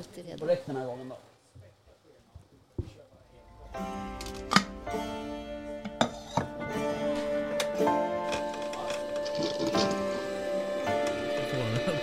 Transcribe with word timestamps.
alltid 0.00 0.26
redo. 0.26 0.38
Korrekt 0.38 0.66
den 0.66 0.76
här 0.76 0.86
gången 0.86 1.08
då. 1.08 1.16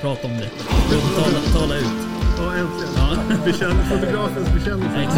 Prata 0.01 0.27
om 0.27 0.37
det. 0.37 0.49
Tala, 1.15 1.39
tala 1.53 1.75
ut. 1.75 1.85
Ja, 2.37 2.55
äntligen. 2.55 2.93
Ja. 2.95 3.35
Bekänn, 3.45 3.89
fotografens 3.89 4.53
bekännelse. 4.53 5.09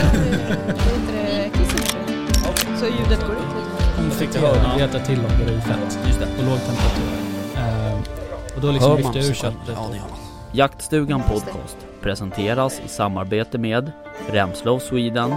Så 2.80 2.86
ljudet 2.86 3.28
går 3.28 3.36
ut. 3.36 3.42
Om 4.00 4.06
du 4.06 4.12
fick 4.12 4.30
heter 4.30 5.06
till 5.06 5.20
om 5.20 5.46
det 5.46 5.54
är 5.54 5.60
fett. 5.60 6.00
Just 6.08 6.20
det. 6.20 6.26
På 6.26 6.44
låg 6.44 6.60
temperatur. 6.60 7.10
Eh, 7.56 8.56
och 8.56 8.62
då 8.62 8.72
liksom 8.72 8.98
lyfter 8.98 9.20
jag 9.20 9.26
ur 9.26 9.34
köttet. 9.34 9.60
Ja, 9.68 9.88
det 9.92 9.98
gör 9.98 10.04
man. 10.10 10.29
Jaktstugan 10.52 11.22
Podcast 11.22 11.78
presenteras 12.02 12.82
i 12.86 12.88
samarbete 12.88 13.58
med 13.58 13.92
Remslow 14.30 14.80
Sweden, 14.80 15.36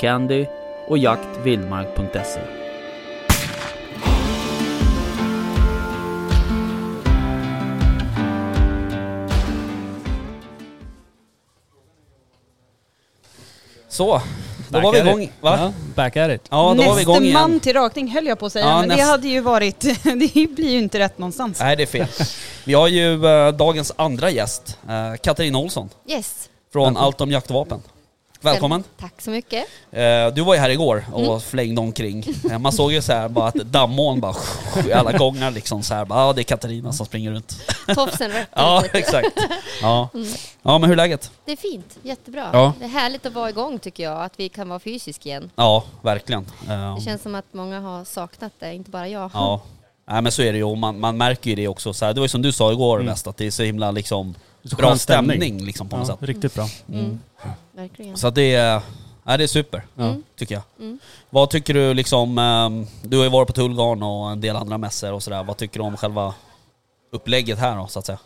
Candy 0.00 0.46
och 0.88 0.98
jaktvildmark.se. 0.98 2.40
Så, 13.88 14.22
då 14.68 14.80
var 14.80 14.92
vi 14.92 14.98
igång. 14.98 15.32
Va? 15.40 15.58
Ja, 15.60 15.72
back 15.94 16.16
at 16.16 16.30
it. 16.30 16.42
Ja, 16.50 16.74
då 16.78 16.82
var 16.82 16.94
vi 16.94 17.02
igång 17.02 17.22
igen. 17.22 17.32
man 17.34 17.60
till 17.60 17.72
rakning 17.72 18.08
höll 18.08 18.26
jag 18.26 18.38
på 18.38 18.46
att 18.46 18.52
säga, 18.52 18.64
Ja, 18.66 18.80
men 18.80 18.88
det 18.88 18.96
näst- 18.96 19.06
hade 19.10 19.28
ju 19.28 19.40
varit... 19.40 19.80
det 20.02 20.14
blir 20.54 20.70
ju 20.70 20.78
inte 20.78 20.98
rätt 20.98 21.18
någonstans. 21.18 21.60
Nej, 21.60 21.76
det 21.76 21.82
är 21.82 21.86
fel. 21.86 22.06
Vi 22.64 22.74
har 22.74 22.88
ju 22.88 23.26
eh, 23.26 23.52
dagens 23.52 23.92
andra 23.96 24.30
gäst, 24.30 24.78
eh, 24.88 25.16
Katarina 25.22 25.58
Olsson 25.58 25.88
Yes. 26.08 26.48
från. 26.72 26.96
Allt 26.96 27.20
om 27.20 27.30
jaktvapen. 27.30 27.80
Välkommen. 28.52 28.84
Tack 29.00 29.22
så 29.22 29.30
mycket. 29.30 29.64
Eh, 29.92 30.26
du 30.34 30.42
var 30.42 30.54
ju 30.54 30.60
här 30.60 30.70
igår 30.70 31.04
och 31.12 31.20
Mm. 31.24 31.40
flängde 31.40 31.80
omkring. 31.80 32.24
Eh, 32.50 32.58
man 32.58 32.72
såg 32.72 32.92
ju 32.92 33.02
så 33.02 33.12
här 33.12 33.28
bara 33.28 33.48
att 33.48 33.54
dammoln 33.54 34.20
bara 34.20 34.34
i 34.88 34.92
alla 34.92 35.12
gånger 35.12 35.50
liksom 35.50 35.82
så 35.82 35.94
här. 35.94 36.04
bara, 36.04 36.20
Ja, 36.26 36.32
det 36.32 36.40
är 36.40 36.44
Katarina 36.44 36.92
som 36.92 37.06
springer 37.06 37.30
runt. 37.30 37.58
Tofsen 37.94 38.30
rätt 38.30 38.48
Ja, 38.56 38.84
exakt. 38.92 39.28
Ja. 39.82 40.08
Mm. 40.14 40.28
ja, 40.62 40.78
men 40.78 40.82
hur 40.90 40.92
är 40.92 40.96
läget? 40.96 41.30
Det 41.44 41.52
är 41.52 41.56
fint, 41.56 41.98
jättebra. 42.02 42.50
Ja. 42.52 42.72
Det 42.78 42.84
är 42.84 42.88
härligt 42.88 43.26
att 43.26 43.32
vara 43.32 43.50
igång 43.50 43.78
tycker 43.78 44.02
jag, 44.04 44.22
att 44.24 44.32
vi 44.36 44.48
kan 44.48 44.68
vara 44.68 44.78
fysisk 44.78 45.26
igen. 45.26 45.50
Ja, 45.56 45.84
verkligen. 46.02 46.46
Eh, 46.68 46.94
Det 46.96 47.02
känns 47.02 47.22
som 47.22 47.34
att 47.34 47.46
många 47.52 47.80
har 47.80 48.04
saknat 48.04 48.52
det, 48.58 48.74
inte 48.74 48.90
bara 48.90 49.08
jag. 49.08 49.30
Ja. 49.34 49.60
Nej 50.10 50.22
men 50.22 50.32
så 50.32 50.42
är 50.42 50.52
det 50.52 50.58
ju 50.58 50.64
och 50.64 50.78
man, 50.78 51.00
man 51.00 51.16
märker 51.16 51.50
ju 51.50 51.56
det 51.56 51.68
också. 51.68 51.92
Så 51.94 52.04
här, 52.04 52.12
det 52.12 52.20
var 52.20 52.24
ju 52.24 52.28
som 52.28 52.42
du 52.42 52.52
sa 52.52 52.72
igår 52.72 53.00
Mm. 53.00 53.14
att 53.26 53.36
det 53.36 53.46
är 53.46 53.50
så 53.50 53.62
himla 53.62 53.90
liksom 53.90 54.34
bra 54.76 54.96
stämning, 54.96 55.36
stämning. 55.40 55.64
liksom 55.64 55.88
på 55.88 55.96
något 55.96 56.08
Ja, 56.08 56.16
sätt. 56.16 56.28
riktigt 56.28 56.54
bra. 56.54 56.68
Mm. 56.92 57.20
Verkligen. 57.72 58.16
Så 58.16 58.26
att 58.26 58.34
det 58.34 58.54
är, 58.54 58.82
ja, 59.24 59.36
det 59.36 59.44
är 59.44 59.48
super. 59.48 59.86
Mm. 59.98 60.22
tycker 60.36 60.54
jag. 60.54 60.62
Mm. 60.78 60.98
Vad 61.30 61.50
tycker 61.50 61.74
du 61.74 61.94
liksom, 61.94 62.38
ehm, 62.38 62.86
du 63.02 63.16
har 63.16 63.24
ju 63.24 63.30
varit 63.30 63.46
på 63.46 63.52
Tullgarn 63.52 64.02
och 64.02 64.30
en 64.30 64.40
del 64.40 64.56
andra 64.56 64.78
mässor 64.78 65.12
och 65.12 65.22
sådär. 65.22 65.44
Vad 65.44 65.56
tycker 65.56 65.78
du 65.80 65.84
om 65.86 65.96
själva 65.96 66.34
upplägget 67.12 67.58
här 67.58 67.76
då, 67.76 67.86
så 67.86 67.98
att 67.98 68.06
säga? 68.06 68.18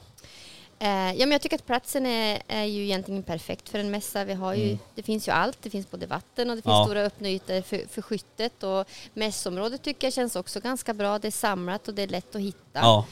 Eh, 0.83 0.89
ja, 1.13 1.19
men 1.27 1.31
jag 1.31 1.41
tycker 1.41 1.57
att 1.57 1.67
platsen 1.67 2.07
är, 2.07 2.43
är 2.49 2.65
ju 2.65 2.85
egentligen 2.85 3.23
perfekt 3.23 3.69
för 3.69 3.79
en 3.79 3.91
mässa. 3.91 4.25
Vi 4.25 4.35
har 4.35 4.55
ju, 4.55 4.65
Mm. 4.65 4.79
Det 4.95 5.03
finns 5.03 5.29
ju 5.29 5.33
allt. 5.33 5.59
Det 5.63 5.71
finns 5.71 5.91
både 5.91 6.07
vatten 6.07 6.51
och 6.51 6.57
det 6.57 6.63
finns 6.63 6.73
Ja. 6.73 6.85
stora 6.85 7.01
öppna 7.01 7.29
ytor 7.29 7.63
för, 7.63 7.89
för 7.91 8.03
skyttet. 8.03 8.63
Och 8.63 8.89
mässområdet 9.15 9.83
tycker 9.83 10.07
jag 10.07 10.15
känns 10.15 10.37
också 10.37 10.61
ganska 10.61 10.95
bra. 10.95 11.19
Det 11.19 11.29
är 11.29 11.33
samlat 11.33 11.89
och 11.89 11.95
det 11.95 12.03
är 12.03 12.07
lätt 12.09 12.35
att 12.35 12.41
hitta. 12.41 12.59
Ja. 12.81 13.05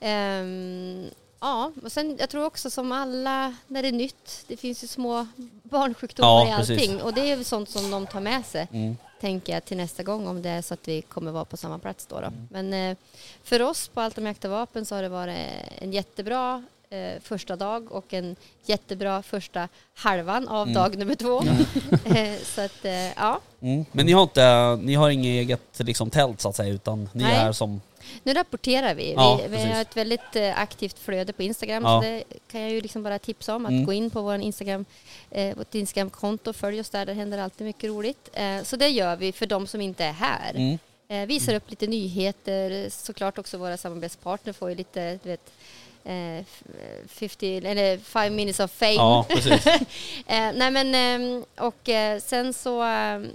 Ehm, 0.00 1.04
ja, 1.44 1.72
och 1.84 1.92
sen 1.92 2.16
jag 2.20 2.30
tror 2.30 2.44
också 2.44 2.70
som 2.70 2.92
alla 2.92 3.54
när 3.68 3.82
det 3.82 3.88
är 3.88 3.92
nytt, 3.92 4.44
det 4.48 4.56
finns 4.56 4.84
ju 4.84 4.86
små 4.88 5.26
barnsjukdomar 5.62 6.28
Ja, 6.46 6.54
i 6.54 6.56
precis. 6.56 6.70
allting 6.78 7.02
och 7.02 7.14
det 7.14 7.20
är 7.30 7.36
ju 7.36 7.44
sånt 7.44 7.70
som 7.70 7.90
de 7.90 8.06
tar 8.06 8.20
med 8.20 8.44
sig, 8.46 8.68
Mm. 8.72 8.96
tänker 9.20 9.52
jag, 9.52 9.64
till 9.64 9.76
nästa 9.76 10.02
gång 10.02 10.26
om 10.28 10.42
det 10.42 10.48
är 10.48 10.62
så 10.62 10.74
att 10.74 10.88
vi 10.88 11.02
kommer 11.02 11.30
vara 11.32 11.44
på 11.44 11.56
samma 11.56 11.78
plats 11.78 12.06
då. 12.06 12.20
då. 12.20 12.26
Mm. 12.26 12.48
Men 12.50 12.90
eh, 12.90 12.96
för 13.44 13.62
oss 13.62 13.88
på 13.88 14.00
Allt 14.00 14.18
om 14.18 14.26
jakt 14.26 14.44
och 14.44 14.50
vapen 14.50 14.86
så 14.86 14.94
har 14.94 15.02
det 15.02 15.08
varit 15.08 15.36
en 15.78 15.92
jättebra 15.92 16.64
eh, 16.90 17.20
första 17.22 17.56
dag 17.56 17.92
och 17.92 18.14
en 18.14 18.36
jättebra 18.66 19.22
första 19.22 19.68
halvan 19.94 20.48
av 20.48 20.62
Mm. 20.62 20.74
dag 20.74 20.98
nummer 20.98 21.14
två. 21.14 21.42
Eh, 22.16 22.34
så 22.44 22.60
att, 22.60 22.84
eh, 22.84 23.12
ja. 23.16 23.40
Mm. 23.60 23.84
Men 23.92 24.06
ni 24.06 24.12
har 24.12 24.22
inte, 24.22 24.78
ni 24.82 24.94
har 24.94 25.10
inget 25.10 25.26
eget 25.26 25.78
liksom 25.78 26.10
tält 26.10 26.40
så 26.40 26.48
att 26.48 26.56
säga 26.56 26.74
utan 26.74 27.08
ni 27.12 27.22
Nej. 27.22 27.34
är 27.36 27.52
som, 27.52 27.80
Nu 28.22 28.32
rapporterar 28.32 28.94
vi. 28.94 29.12
Ja, 29.12 29.40
vi, 29.50 29.56
vi 29.56 29.62
har 29.72 29.80
ett 29.82 29.96
väldigt 29.96 30.36
eh, 30.36 30.58
aktivt 30.60 30.98
flöde 30.98 31.32
på 31.32 31.42
Instagram 31.42 31.82
Ja. 31.84 32.02
så 32.02 32.08
det 32.08 32.24
kan 32.50 32.60
jag 32.60 32.70
ju 32.70 32.80
liksom 32.80 33.02
bara 33.02 33.18
tipsa 33.18 33.56
om 33.56 33.66
att 33.66 33.70
Mm. 33.70 33.84
gå 33.84 33.92
in 33.92 34.10
på 34.10 34.22
vår 34.22 34.34
Instagram, 34.40 34.84
eh, 35.30 35.56
vårt 35.56 35.74
Instagramkonto 35.74 36.50
och 36.50 36.56
följ 36.56 36.80
oss 36.80 36.90
där. 36.90 37.06
Där 37.06 37.14
händer 37.14 37.38
alltid 37.38 37.66
mycket 37.66 37.90
roligt. 37.90 38.28
Eh, 38.32 38.62
så 38.62 38.76
det 38.76 38.88
gör 38.88 39.16
vi 39.16 39.32
för 39.32 39.46
de 39.46 39.66
som 39.66 39.80
inte 39.80 40.04
är 40.04 40.12
här. 40.12 40.50
mm. 40.54 40.78
Eh, 41.08 41.26
visar 41.26 41.54
upp 41.54 41.70
lite 41.70 41.86
nyheter. 41.86 42.90
Såklart 42.90 43.38
också 43.38 43.58
våra 43.58 43.76
samarbetspartner 43.76 44.52
får 44.52 44.68
ju 44.70 44.74
lite, 44.76 45.18
du 45.22 45.28
vet, 45.28 45.50
eh, 46.04 46.38
f- 46.38 46.62
50, 47.08 47.56
eller 47.56 47.98
five 47.98 48.30
minutes 48.30 48.60
of 48.60 48.70
fame. 48.70 48.92
ja 48.94 49.26
precis. 49.28 49.66
Eh, 50.26 50.52
nej 50.54 50.70
men, 50.70 50.94
ehm, 50.94 51.44
och 51.58 51.88
eh, 51.88 52.20
sen 52.20 52.52
så, 52.52 52.82
ehm, 52.82 53.26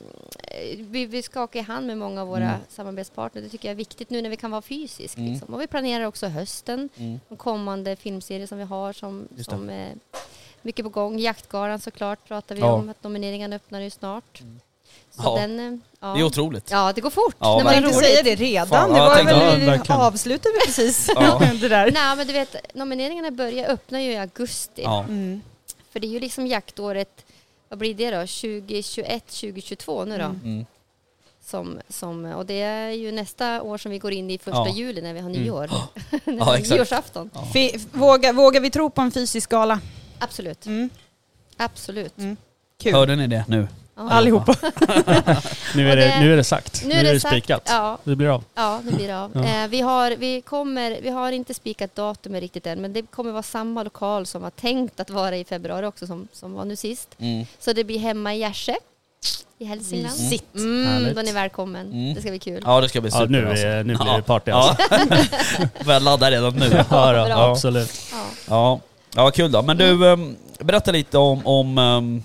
vi, 0.77 1.05
vi 1.05 1.21
skakar 1.23 1.59
i 1.59 1.63
hand 1.63 1.87
med 1.87 1.97
många 1.97 2.21
av 2.21 2.27
våra 2.27 2.43
Mm. 2.49 2.59
samarbetspartner. 2.69 3.41
Det 3.41 3.49
tycker 3.49 3.67
jag 3.67 3.71
är 3.71 3.75
viktigt 3.75 4.09
nu 4.09 4.21
när 4.21 4.29
vi 4.29 4.35
kan 4.37 4.51
vara 4.51 4.61
fysisk. 4.61 5.17
Mm. 5.17 5.31
Liksom. 5.31 5.53
Och 5.53 5.61
vi 5.61 5.67
planerar 5.67 6.03
också 6.05 6.27
hösten, 6.27 6.89
Mm. 6.97 7.19
de 7.29 7.37
kommande 7.37 7.95
filmserier 7.95 8.47
som 8.47 8.57
vi 8.57 8.63
har 8.63 8.93
som, 8.93 9.27
som 9.47 9.69
är 9.69 9.93
mycket 10.61 10.83
på 10.85 10.89
gång. 10.89 11.19
Jaktgalan 11.19 11.79
såklart 11.79 12.27
pratar 12.27 12.55
vi 12.55 12.61
Ja. 12.61 12.71
om, 12.73 12.89
att 12.89 13.03
nomineringarna 13.03 13.55
öppnar 13.55 13.79
ju 13.81 13.89
snart. 13.89 14.41
Så 15.15 15.21
Ja. 15.23 15.35
den, 15.41 15.59
eh, 15.59 15.79
ja. 15.99 16.07
Det 16.13 16.19
är 16.19 16.23
otroligt. 16.23 16.71
ja, 16.71 16.93
det 16.93 17.01
går 17.01 17.09
fort 17.09 17.35
Ja, 17.39 17.57
när 17.57 17.63
man 17.63 17.93
säga 17.93 18.21
roligt. 18.21 18.23
det 18.23 18.35
redan, 18.45 18.67
Fan, 18.67 18.91
det 18.91 18.97
ja, 18.97 19.05
var 19.05 19.15
tänkte- 19.15 19.33
väl, 19.35 19.61
Ja, 19.61 19.65
verkligen. 19.71 20.01
avslutade 20.01 20.55
vi 20.55 20.65
precis 20.65 21.09
Ja. 21.15 21.41
det 21.61 21.67
där. 21.69 21.91
Nej 21.91 22.15
men 22.17 22.27
du 22.27 22.33
vet, 22.33 22.55
nomineringarna 22.75 23.31
börjar, 23.31 23.69
öppnar 23.69 23.99
ju 23.99 24.11
i 24.11 24.17
augusti. 24.17 24.81
Ja. 24.83 24.99
Mm. 25.03 25.41
För 25.91 25.99
det 25.99 26.07
är 26.07 26.09
ju 26.09 26.19
liksom 26.19 26.47
jaktåret, 26.47 27.25
vad 27.69 27.79
blir 27.79 27.93
det 27.93 28.11
då, 28.11 28.27
2021, 28.27 29.27
2022 29.27 30.05
nu 30.05 30.17
då? 30.17 30.23
Mm. 30.23 30.41
Mm. 30.43 30.65
Som, 31.45 31.79
som, 31.89 32.25
och 32.25 32.45
det 32.45 32.61
är 32.61 32.89
ju 32.89 33.11
nästa 33.11 33.61
år 33.61 33.77
som 33.77 33.91
vi 33.91 33.99
går 33.99 34.11
in 34.13 34.29
i 34.31 34.37
första 34.37 34.59
Ja. 34.67 34.73
juli 34.75 35.01
när 35.01 35.13
vi 35.13 35.19
har 35.19 35.29
Mm. 35.29 35.41
nyår. 35.41 35.69
Ja, 36.25 36.57
exakt. 36.57 36.69
Nyårsafton. 36.75 37.29
Ja. 37.33 37.47
Fi- 37.53 37.85
Vågar, 37.91 38.33
vågar 38.33 38.61
vi 38.61 38.69
tro 38.71 38.89
på 38.89 39.01
en 39.01 39.11
fysisk 39.11 39.49
gala? 39.49 39.79
Absolut. 40.19 40.65
Mm. 40.65 40.89
Absolut. 41.57 42.17
Mm. 42.17 42.37
Kul. 42.81 42.93
Hörde 42.93 43.15
ni 43.15 43.27
det 43.27 43.45
nu? 43.47 43.67
Ja. 43.99 44.09
Allihopa. 44.11 44.55
Nu 45.75 45.91
är, 45.91 45.95
det, 45.95 46.01
det- 46.01 46.19
nu 46.19 46.33
är 46.33 46.37
det 46.37 46.43
sagt. 46.43 46.83
Nu, 46.85 46.93
är 46.95 47.03
det, 47.13 47.19
sagt. 47.19 47.33
spikat. 47.33 47.61
Ja, 47.65 47.97
Det 48.03 48.15
blir 48.15 48.27
av. 48.35 48.43
ja, 48.55 48.81
det 48.85 48.91
blir 48.91 49.07
det 49.07 49.19
av. 49.19 49.31
Ja. 49.35 49.43
Eh, 49.63 49.67
vi, 49.67 49.81
har, 49.81 50.11
vi, 50.11 50.41
kommer, 50.41 50.97
vi 51.01 51.09
har 51.09 51.31
inte 51.31 51.53
spikat 51.53 51.95
datumet 51.95 52.41
riktigt 52.41 52.67
än, 52.67 52.81
men 52.81 52.93
det 52.93 53.01
kommer 53.01 53.31
vara 53.31 53.43
samma 53.43 53.83
lokal 53.83 54.25
som 54.25 54.41
var 54.41 54.49
tänkt 54.49 54.99
att 54.99 55.09
vara 55.09 55.37
i 55.37 55.43
februari 55.45 55.85
också, 55.85 56.07
som, 56.07 56.27
som 56.33 56.53
var 56.53 56.65
nu 56.65 56.75
sist. 56.75 57.07
Mm. 57.19 57.45
Så 57.59 57.73
det 57.73 57.83
blir 57.83 57.99
hemma 57.99 58.33
i 58.35 58.39
Gärse 58.39 58.75
i 59.57 59.65
Hälsingland. 59.65 60.19
Mysigt. 60.19 60.55
Mm, 60.55 60.87
Härligt. 60.87 61.13
då 61.15 61.19
är 61.21 61.25
ni 61.25 61.31
välkommen. 61.31 61.91
Mm. 61.91 62.13
Det 62.13 62.21
ska 62.21 62.29
bli 62.29 62.39
kul. 62.39 62.63
Ja 62.65 62.81
det 62.81 62.89
ska 62.89 63.01
bli 63.01 63.09
Ja, 63.13 63.17
super 63.19 63.31
nu, 63.31 63.49
alltså. 63.49 63.65
är, 63.65 63.83
nu 63.83 63.95
blir 63.95 64.07
Ja. 64.07 64.15
det 64.17 64.21
party 64.23 64.51
Ja. 64.51 64.75
alltså. 64.89 65.15
Börjar 65.85 65.99
ladda 65.99 66.31
redan 66.31 66.55
nu. 66.55 66.69
Ja, 66.89 67.13
då, 67.13 67.25
Bra. 67.25 67.51
absolut. 67.51 67.91
Ja. 68.11 68.23
Ja, 68.49 68.79
ja 69.15 69.31
kul 69.31 69.51
då. 69.51 69.61
Men 69.61 69.77
du, 69.77 70.05
um, 70.05 70.35
berätta 70.59 70.91
lite 70.91 71.17
om, 71.17 71.47
om 71.47 71.77
um, 71.77 72.23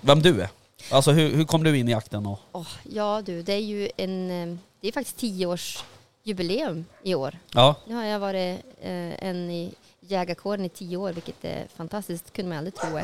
vem 0.00 0.22
du 0.22 0.40
är. 0.40 0.48
Alltså 0.90 1.10
hur, 1.10 1.36
hur 1.36 1.44
kom 1.44 1.64
du 1.64 1.78
in 1.78 1.88
i 1.88 1.92
jakten? 1.92 2.26
Och, 2.26 2.38
Åh, 2.52 2.68
ja 2.90 3.22
du, 3.24 3.42
det 3.42 3.52
är 3.52 3.58
ju 3.60 3.90
en, 3.96 4.30
eh, 4.52 4.56
det 4.80 4.88
är 4.88 4.92
faktiskt 4.92 5.16
tioårsjubileum 5.16 6.84
i 7.02 7.14
år. 7.14 7.38
ja, 7.54 7.74
Nu 7.86 7.94
har 7.94 8.04
jag 8.04 8.18
varit 8.18 8.60
eh, 8.80 9.24
en 9.28 9.50
i 9.50 9.72
jägarkåren 10.00 10.64
i 10.64 10.68
tio 10.68 10.96
år, 10.96 11.12
vilket 11.12 11.44
är 11.44 11.66
fantastiskt, 11.76 12.32
kunde 12.32 12.48
man 12.48 12.58
aldrig 12.58 12.74
tro. 12.74 12.98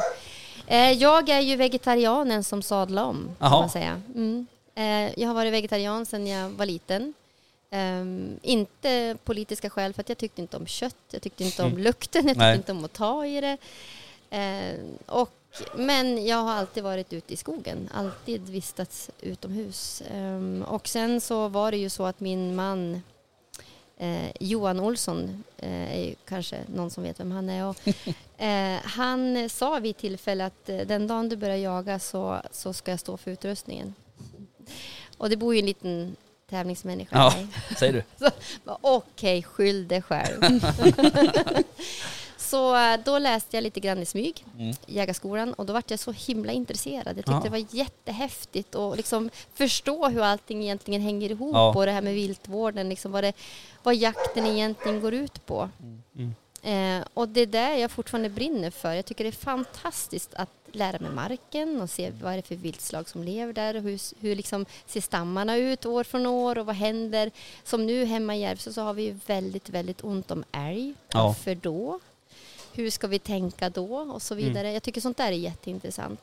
Eh, 0.66 0.92
jag 0.92 1.28
är 1.28 1.40
ju 1.40 1.56
vegetarianen 1.56 2.44
som 2.44 2.62
sadlar 2.62 3.04
om, 3.04 3.24
kan 3.24 3.50
Jaha. 3.50 3.60
man 3.60 3.70
säga. 3.70 4.02
Mm. 4.14 4.46
Eh, 4.74 5.20
jag 5.20 5.28
har 5.28 5.34
varit 5.34 5.52
vegetarian 5.52 6.06
sedan 6.06 6.26
jag 6.26 6.50
var 6.50 6.66
liten. 6.66 7.14
Ehm, 7.70 8.38
inte 8.42 9.16
politiska 9.24 9.70
skäl, 9.70 9.92
för 9.94 10.00
att 10.00 10.08
jag 10.08 10.18
tyckte 10.18 10.40
inte 10.40 10.56
om 10.56 10.66
kött, 10.66 10.96
jag 11.10 11.22
tyckte 11.22 11.44
inte 11.44 11.62
om 11.62 11.68
Mm. 11.70 11.82
lukten, 11.82 12.22
jag 12.26 12.34
tyckte 12.34 12.44
Nej. 12.46 12.56
inte 12.56 12.72
om 12.72 12.84
att 12.84 12.92
ta 12.92 13.26
i 13.26 13.40
det. 13.40 13.56
Ehm, 14.30 14.98
och, 15.06 15.30
men 15.74 16.26
jag 16.26 16.36
har 16.36 16.52
alltid 16.52 16.82
varit 16.82 17.12
ute 17.12 17.34
i 17.34 17.36
skogen, 17.36 17.88
alltid 17.94 18.48
vistats 18.48 19.10
utomhus. 19.20 20.02
Ehm, 20.10 20.64
och 20.68 20.88
sen 20.88 21.20
så 21.20 21.48
var 21.48 21.70
det 21.70 21.76
ju 21.76 21.90
så 21.90 22.04
att 22.06 22.20
min 22.20 22.56
man 22.56 23.02
Eh, 24.00 24.30
Johan 24.40 24.80
Olsson 24.80 25.44
eh, 25.56 25.98
är 25.98 26.04
ju 26.04 26.14
kanske 26.24 26.60
någon 26.66 26.90
som 26.90 27.02
vet 27.02 27.20
vem 27.20 27.30
han 27.30 27.50
är. 27.50 27.66
Och, 27.66 27.76
eh, 28.42 28.78
han 28.84 29.48
sa 29.48 29.78
vid 29.78 29.96
tillfälle 29.96 30.46
att 30.46 30.68
eh, 30.68 30.76
den 30.76 31.06
dagen 31.06 31.28
du 31.28 31.36
börjar 31.36 31.56
jaga 31.56 31.98
så, 31.98 32.42
så 32.50 32.72
ska 32.72 32.90
jag 32.90 33.00
stå 33.00 33.16
för 33.16 33.30
utrustningen. 33.30 33.94
Och 35.16 35.30
det 35.30 35.36
bor 35.36 35.54
ju 35.54 35.60
en 35.60 35.66
liten 35.66 36.16
tävlingsmänniska 36.50 37.16
Ja. 37.16 37.34
säger 37.78 37.92
du? 37.92 38.30
Okej, 38.80 39.42
skyll 39.42 39.88
dig 39.88 40.02
själv. 40.02 40.42
så 42.48 42.76
eh, 42.76 43.00
då 43.04 43.18
läste 43.18 43.56
jag 43.56 43.62
lite 43.62 43.80
grann 43.80 43.98
i 44.02 44.06
smyg, 44.06 44.44
Mm. 44.58 44.74
jägarskolan, 44.86 45.52
och 45.52 45.66
då 45.66 45.72
var 45.72 45.82
jag 45.88 45.98
så 45.98 46.12
himla 46.12 46.52
intresserad. 46.52 47.06
Jag 47.06 47.16
tyckte 47.16 47.30
Ja. 47.32 47.40
det 47.44 47.48
var 47.50 47.66
jättehäftigt 47.70 48.74
att 48.74 48.96
liksom 48.96 49.30
förstå 49.54 50.08
hur 50.08 50.22
allting 50.22 50.62
egentligen 50.62 51.00
hänger 51.02 51.30
ihop 51.30 51.54
Ja. 51.54 51.74
och 51.76 51.86
det 51.86 51.92
här 51.92 52.02
med 52.02 52.14
viltvården, 52.14 52.88
liksom 52.88 53.12
vad, 53.12 53.24
det, 53.24 53.32
vad 53.82 53.94
jakten 53.96 54.46
egentligen 54.46 55.00
går 55.00 55.14
ut 55.14 55.46
på. 55.46 55.68
Mm. 56.14 56.34
Eh, 56.62 57.06
och 57.14 57.28
det 57.28 57.40
är 57.40 57.46
där 57.46 57.74
jag 57.76 57.90
fortfarande 57.90 58.28
brinner 58.28 58.70
för. 58.70 58.92
Jag 58.92 59.04
tycker 59.04 59.24
det 59.24 59.30
är 59.30 59.32
fantastiskt 59.32 60.34
att 60.34 60.48
lära 60.72 60.98
mig 60.98 61.10
marken 61.10 61.80
och 61.80 61.90
se 61.90 62.10
vad 62.22 62.32
är 62.32 62.36
det 62.36 62.42
för 62.42 62.54
viltslag 62.54 63.08
som 63.08 63.24
lever 63.24 63.52
där 63.52 63.76
och 63.76 63.82
hur, 63.82 64.00
hur 64.20 64.36
liksom 64.36 64.66
ser 64.86 65.00
stammarna 65.00 65.56
ut 65.56 65.86
år 65.86 66.04
från 66.04 66.26
år 66.26 66.58
och 66.58 66.66
vad 66.66 66.74
händer. 66.76 67.30
Som 67.64 67.86
nu 67.86 68.04
hemma 68.04 68.36
i 68.36 68.40
Järvsö 68.40 68.72
så 68.72 68.80
har 68.82 68.94
vi 68.94 69.16
väldigt, 69.26 69.68
väldigt 69.68 70.04
ont 70.04 70.30
om 70.30 70.44
älg. 70.52 70.94
Ja. 71.12 71.26
Varför 71.26 71.54
då? 71.54 72.00
Hur 72.78 72.90
ska 72.90 73.06
vi 73.06 73.18
tänka 73.18 73.70
då? 73.70 73.96
Och 73.96 74.22
så 74.22 74.34
vidare. 74.34 74.72
Jag 74.72 74.82
tycker 74.82 75.00
sånt 75.00 75.16
där 75.16 75.26
är 75.26 75.32
jätteintressant. 75.36 76.20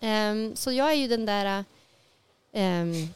Ehm, 0.00 0.56
så 0.56 0.72
jag 0.72 0.90
är 0.90 0.94
ju 0.94 1.08
den 1.08 1.26
där 1.26 1.64
um, 2.52 3.08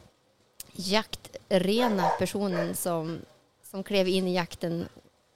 jaktrena 0.72 2.08
personen 2.18 2.74
som, 2.76 3.18
som 3.70 3.82
klev 3.82 4.08
in 4.08 4.28
i 4.28 4.34
jakten 4.34 4.88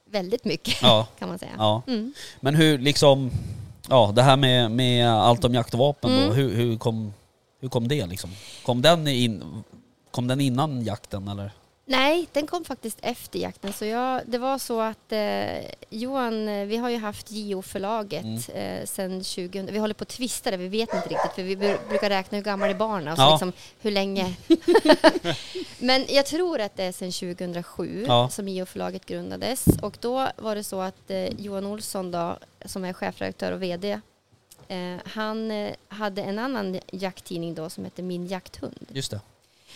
väldigt 0.05 0.45
mycket 0.45 0.83
Ja. 0.83 1.07
kan 1.19 1.29
man 1.29 1.39
säga. 1.39 1.53
ja. 1.59 1.83
Mm. 1.87 2.13
Men 2.41 2.55
hur 2.55 2.79
liksom, 2.79 3.31
ja 3.89 4.13
det 4.15 4.23
här 4.23 4.37
med, 4.37 4.71
med 4.71 5.11
allt 5.11 5.45
om 5.45 5.55
jakt 5.55 5.75
och 5.75 5.81
vapen 5.81 6.11
då, 6.11 6.17
Mm. 6.23 6.33
hur, 6.35 6.55
hur, 6.55 6.79
kom, 6.79 7.15
hur 7.61 7.69
kom 7.69 7.89
det 7.89 8.07
liksom? 8.07 8.31
Kom 8.63 8.83
den, 8.83 9.09
in, 9.09 9.65
kom 10.11 10.29
den 10.29 10.41
innan 10.41 10.85
jakten 10.85 11.29
eller? 11.29 11.51
Nej, 11.85 12.29
den 12.33 12.47
kom 12.47 12.65
faktiskt 12.65 12.99
efter 13.03 13.39
jakten. 13.39 13.73
Så 13.73 13.85
jag, 13.85 14.21
det 14.27 14.39
var 14.39 14.59
så 14.59 14.81
att 14.81 15.13
eh, 15.13 15.65
Johan, 15.91 16.49
eh, 16.49 16.67
vi 16.67 16.77
har 16.77 16.91
ju 16.91 16.97
haft 16.99 17.27
JO-förlaget 17.31 18.25
Mm. 18.25 18.37
eh, 18.81 18.87
sedan 18.87 19.11
2000. 19.23 19.67
Vi 19.73 19.79
håller 19.79 19.95
på 19.95 20.03
att 20.03 20.09
tvista 20.09 20.51
där, 20.51 20.59
vi 20.59 20.69
vet 20.69 20.95
inte 20.95 21.09
riktigt 21.09 21.33
för 21.35 21.43
vi 21.43 21.57
bru- 21.57 21.89
brukar 21.89 22.09
räkna 22.11 22.37
hur 22.39 22.45
gamla 22.45 22.67
är 22.69 22.75
barnen 22.75 23.09
och 23.13 23.17
så 23.19 23.23
Ja. 23.23 23.31
liksom, 23.31 23.53
hur 23.81 23.91
länge. 23.91 24.35
Men 25.79 26.05
jag 26.09 26.27
tror 26.27 26.61
att 26.61 26.77
det 26.77 26.85
är 26.85 26.93
sedan 26.93 27.13
2007 27.13 28.05
Ja. 28.09 28.29
som 28.29 28.49
JO-förlaget 28.49 29.07
grundades 29.07 29.65
och 29.83 29.97
då 30.01 30.29
var 30.37 30.55
det 30.55 30.65
så 30.65 30.81
att 30.81 31.11
eh, 31.11 31.25
Johan 31.41 31.67
Olsson 31.67 32.11
då, 32.11 32.39
som 32.65 32.85
är 32.85 32.93
chefredaktör 32.93 33.53
och 33.53 33.63
VD, 33.63 34.01
eh, 34.69 34.79
han 35.05 35.51
eh, 35.51 35.73
hade 35.89 36.23
en 36.23 36.39
annan 36.39 36.81
jakttidning 36.93 37.55
då 37.55 37.71
som 37.71 37.85
hette 37.85 38.03
Min 38.03 38.27
jakthund. 38.27 38.87
Just 38.89 39.11
det. 39.11 39.21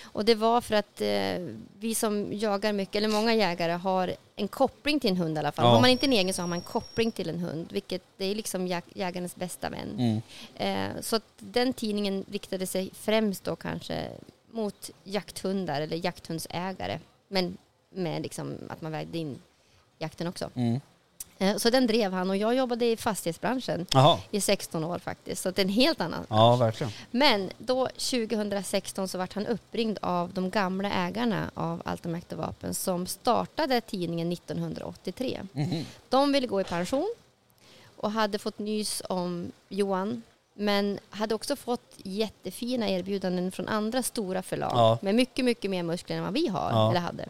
Och 0.03 0.25
det 0.25 0.35
var 0.35 0.61
för 0.61 0.75
att 0.75 1.01
eh, 1.01 1.55
vi 1.79 1.95
som 1.95 2.33
jagar 2.33 2.73
mycket, 2.73 2.95
eller 2.97 3.09
många 3.09 3.35
jägare, 3.35 3.73
har 3.73 4.15
en 4.37 4.49
koppling 4.49 5.01
till 5.01 5.11
en 5.11 5.17
hund 5.17 5.37
i 5.37 5.39
alla 5.39 5.53
fall. 5.53 5.65
Ja. 5.65 5.71
Har 5.71 5.81
man 5.81 5.91
inte 5.91 6.07
en 6.07 6.13
egen 6.13 6.35
så 6.35 6.43
har 6.43 6.47
man 6.47 6.59
en 6.59 6.65
koppling 6.65 7.13
till 7.13 7.29
en 7.29 7.39
hund, 7.39 7.73
vilket 7.73 8.03
det 8.17 8.25
är 8.25 8.35
liksom 8.35 8.67
jag, 8.67 8.83
jägarens 8.95 9.37
bästa 9.37 9.71
vän. 9.71 9.89
Mm. 9.99 10.23
Eh, 10.55 11.01
så 11.01 11.21
den 11.39 11.73
tidningen 11.73 12.25
riktade 12.31 12.67
sig 12.67 12.91
främst 12.95 13.45
då 13.45 13.57
kanske 13.57 14.09
mot 14.51 14.91
jakthundar 15.05 15.81
eller 15.81 16.05
jakthundsägare, 16.05 16.99
men 17.29 17.57
med 17.91 18.23
liksom 18.23 18.55
att 18.69 18.81
man 18.81 18.93
vägde 18.93 19.19
in 19.19 19.39
jakten 19.99 20.27
också. 20.27 20.51
Mm. 20.55 20.81
Eh, 21.38 21.56
så 21.56 21.71
den 21.71 21.87
drev 21.87 22.12
han 22.12 22.31
och 22.31 22.37
jag 22.37 22.55
jobbade 22.55 22.87
i 22.87 22.97
fastighetsbranschen 22.97 23.87
Jaha. 23.91 24.19
i 24.31 24.41
16 24.41 24.85
år 24.85 24.99
faktiskt, 24.99 25.43
så 25.43 25.50
det 25.50 25.61
är 25.62 25.65
en 25.65 25.69
helt 25.73 26.00
annan 26.00 26.27
Ja, 26.29 26.56
verkligen. 26.56 26.93
men 27.11 27.50
då 27.59 27.87
2016 27.87 29.09
så 29.09 29.19
vart 29.19 29.33
han 29.33 29.47
uppringd 29.47 29.99
av 30.03 30.33
de 30.33 30.50
gamla 30.50 30.91
ägarna 30.93 31.50
av 31.55 31.83
jakt 32.05 32.33
och 32.33 32.38
vapen 32.38 32.75
som 32.75 33.06
startade 33.06 33.81
tidningen 33.81 34.33
1983. 34.33 35.41
Mhm. 35.53 35.85
De 36.09 36.33
ville 36.33 36.47
gå 36.47 36.61
i 36.61 36.65
pension 36.65 37.15
och 37.97 38.11
hade 38.11 38.38
fått 38.38 38.59
nys 38.59 39.03
om 39.09 39.53
Johan 39.69 40.23
men 40.55 40.99
hade 41.11 41.35
också 41.35 41.56
fått 41.56 41.94
jättefina 41.97 42.88
erbjudanden 42.91 43.53
från 43.53 43.69
andra 43.69 44.03
stora 44.03 44.43
förlag 44.43 44.71
Ja. 44.75 44.99
med 45.03 45.15
mycket, 45.15 45.44
mycket 45.44 45.71
mer 45.71 45.83
muskler 45.83 46.17
än 46.17 46.23
vad 46.23 46.33
vi 46.33 46.49
har 46.49 46.71
Ja. 46.71 46.91
eller 46.91 47.00
hade. 47.00 47.25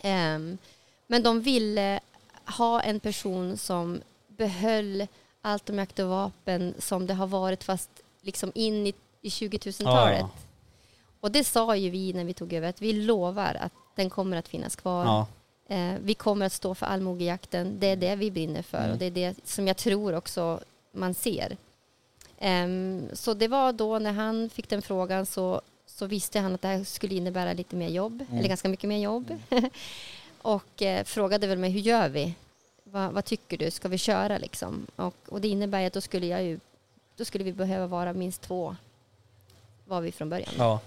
Ehm, 0.00 0.58
men 1.06 1.22
de 1.22 1.40
ville 1.40 2.00
ha 2.46 2.80
en 2.80 3.00
person 3.00 3.56
som 3.56 4.00
behöll 4.28 5.06
allt 5.42 5.70
om 5.70 5.78
jakt 5.78 5.98
och 5.98 6.08
vapen 6.08 6.74
som 6.78 7.06
det 7.06 7.14
har 7.14 7.26
varit 7.26 7.64
fast 7.64 7.90
liksom 8.22 8.52
in 8.54 8.86
i, 8.86 8.94
i 9.22 9.28
2000-talet. 9.28 10.18
Ja, 10.20 10.30
Och 11.20 11.30
det 11.32 11.44
sa 11.44 11.76
ju 11.76 11.90
vi 11.90 12.12
när 12.12 12.24
vi 12.24 12.34
tog 12.34 12.52
över 12.52 12.68
att 12.68 12.82
vi 12.82 12.92
lovar 12.92 13.54
att 13.60 13.72
den 13.94 14.10
kommer 14.10 14.36
att 14.36 14.48
finnas 14.48 14.76
kvar. 14.76 15.04
ja. 15.04 15.26
Eh, 15.68 15.94
vi 16.02 16.14
kommer 16.14 16.46
att 16.46 16.52
stå 16.52 16.74
för 16.74 16.86
allmogejakten. 16.86 17.76
Det 17.80 17.86
är 17.86 17.96
det 17.96 18.16
vi 18.16 18.30
brinner 18.30 18.62
för 18.62 18.78
Mm. 18.78 18.90
och 18.92 18.98
det 18.98 19.04
är 19.06 19.10
det 19.10 19.36
som 19.44 19.66
jag 19.66 19.76
tror 19.76 20.14
också 20.14 20.60
man 20.92 21.14
ser. 21.14 21.56
Ehm, 22.38 23.08
så 23.12 23.34
det 23.34 23.48
var 23.48 23.72
då 23.72 23.98
när 23.98 24.12
han 24.12 24.50
fick 24.50 24.68
den 24.68 24.82
frågan 24.82 25.26
så, 25.26 25.60
så 25.86 26.06
visste 26.06 26.40
han 26.40 26.54
att 26.54 26.62
det 26.62 26.68
här 26.68 26.84
skulle 26.84 27.14
innebära 27.14 27.52
lite 27.52 27.76
mer 27.76 27.88
jobb, 27.88 28.24
Mm. 28.28 28.38
eller 28.38 28.48
ganska 28.48 28.68
mycket 28.68 28.88
mer 28.88 28.98
jobb. 28.98 29.34
och 30.54 30.82
eh, 30.82 31.04
frågade 31.04 31.46
väl 31.46 31.58
mig, 31.58 31.70
hur 31.70 31.80
gör 31.80 32.08
vi? 32.08 32.34
Va, 32.84 33.10
vad 33.10 33.24
tycker 33.24 33.56
du? 33.58 33.70
Ska 33.70 33.88
vi 33.88 33.98
köra 33.98 34.38
liksom? 34.38 34.86
Och, 34.96 35.14
och 35.28 35.40
det 35.40 35.48
innebär 35.48 35.86
att 35.86 35.92
då 35.92 36.00
skulle, 36.00 36.26
jag 36.26 36.42
ju, 36.44 36.58
då 37.16 37.24
skulle 37.24 37.44
vi 37.44 37.52
behöva 37.52 37.86
vara 37.86 38.12
minst 38.12 38.42
två, 38.42 38.76
var 39.84 40.00
vi 40.00 40.12
från 40.12 40.28
början. 40.28 40.52
ja. 40.58 40.80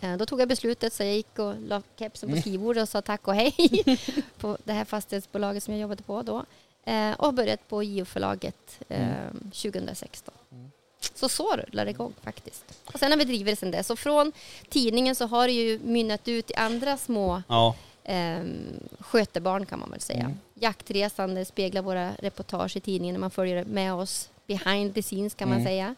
Eh, 0.00 0.16
Då 0.16 0.26
tog 0.26 0.40
jag 0.40 0.48
beslutet 0.48 0.92
så 0.92 1.02
jag 1.02 1.14
gick 1.14 1.38
och 1.38 1.54
la 1.68 1.82
kepsen 1.98 2.28
på 2.28 2.32
Mm. 2.32 2.42
skrivbordet 2.42 2.82
och 2.82 2.88
sa 2.88 3.02
tack 3.02 3.28
och 3.28 3.34
hej 3.34 3.52
på 4.38 4.58
det 4.64 4.72
här 4.72 4.84
fastighetsbolaget 4.84 5.62
som 5.62 5.74
jag 5.74 5.80
jobbade 5.80 6.02
på 6.02 6.22
då. 6.22 6.44
Eh, 6.84 7.12
Och 7.20 7.34
börjat 7.34 7.68
på 7.68 7.82
JO-förlaget 7.82 8.80
eh, 8.88 9.08
2016. 9.52 10.34
Mm. 10.52 10.70
Så 11.14 11.28
så 11.28 11.56
rullade 11.56 11.84
det 11.84 11.90
igång 11.90 12.12
faktiskt. 12.22 12.64
Och 12.92 12.98
sen 12.98 13.10
har 13.10 13.18
vi 13.18 13.24
drivit 13.24 13.46
det 13.46 13.56
sen 13.56 13.70
dess. 13.70 13.90
Och 13.90 13.98
från 13.98 14.32
tidningen 14.68 15.14
så 15.14 15.26
har 15.26 15.46
det 15.46 15.52
ju 15.52 15.78
mynnat 15.78 16.28
ut 16.28 16.50
i 16.50 16.54
andra 16.54 16.96
små 16.96 17.42
ja. 17.48 17.74
Eh, 18.08 18.42
skötebarn 19.00 19.66
kan 19.66 19.78
man 19.78 19.90
väl 19.90 20.00
säga. 20.00 20.20
Mm. 20.24 20.38
Jaktresan 20.54 21.34
det 21.34 21.44
speglar 21.44 21.82
våra 21.82 22.12
reportage 22.18 22.76
i 22.76 22.80
tidningen 22.80 23.12
när 23.14 23.20
man 23.20 23.30
följer 23.30 23.64
med 23.64 23.94
oss 23.94 24.28
behind 24.46 24.94
the 24.94 25.02
scenes 25.02 25.34
kan 25.34 25.48
man 25.48 25.58
Mm. 25.58 25.66
säga. 25.66 25.94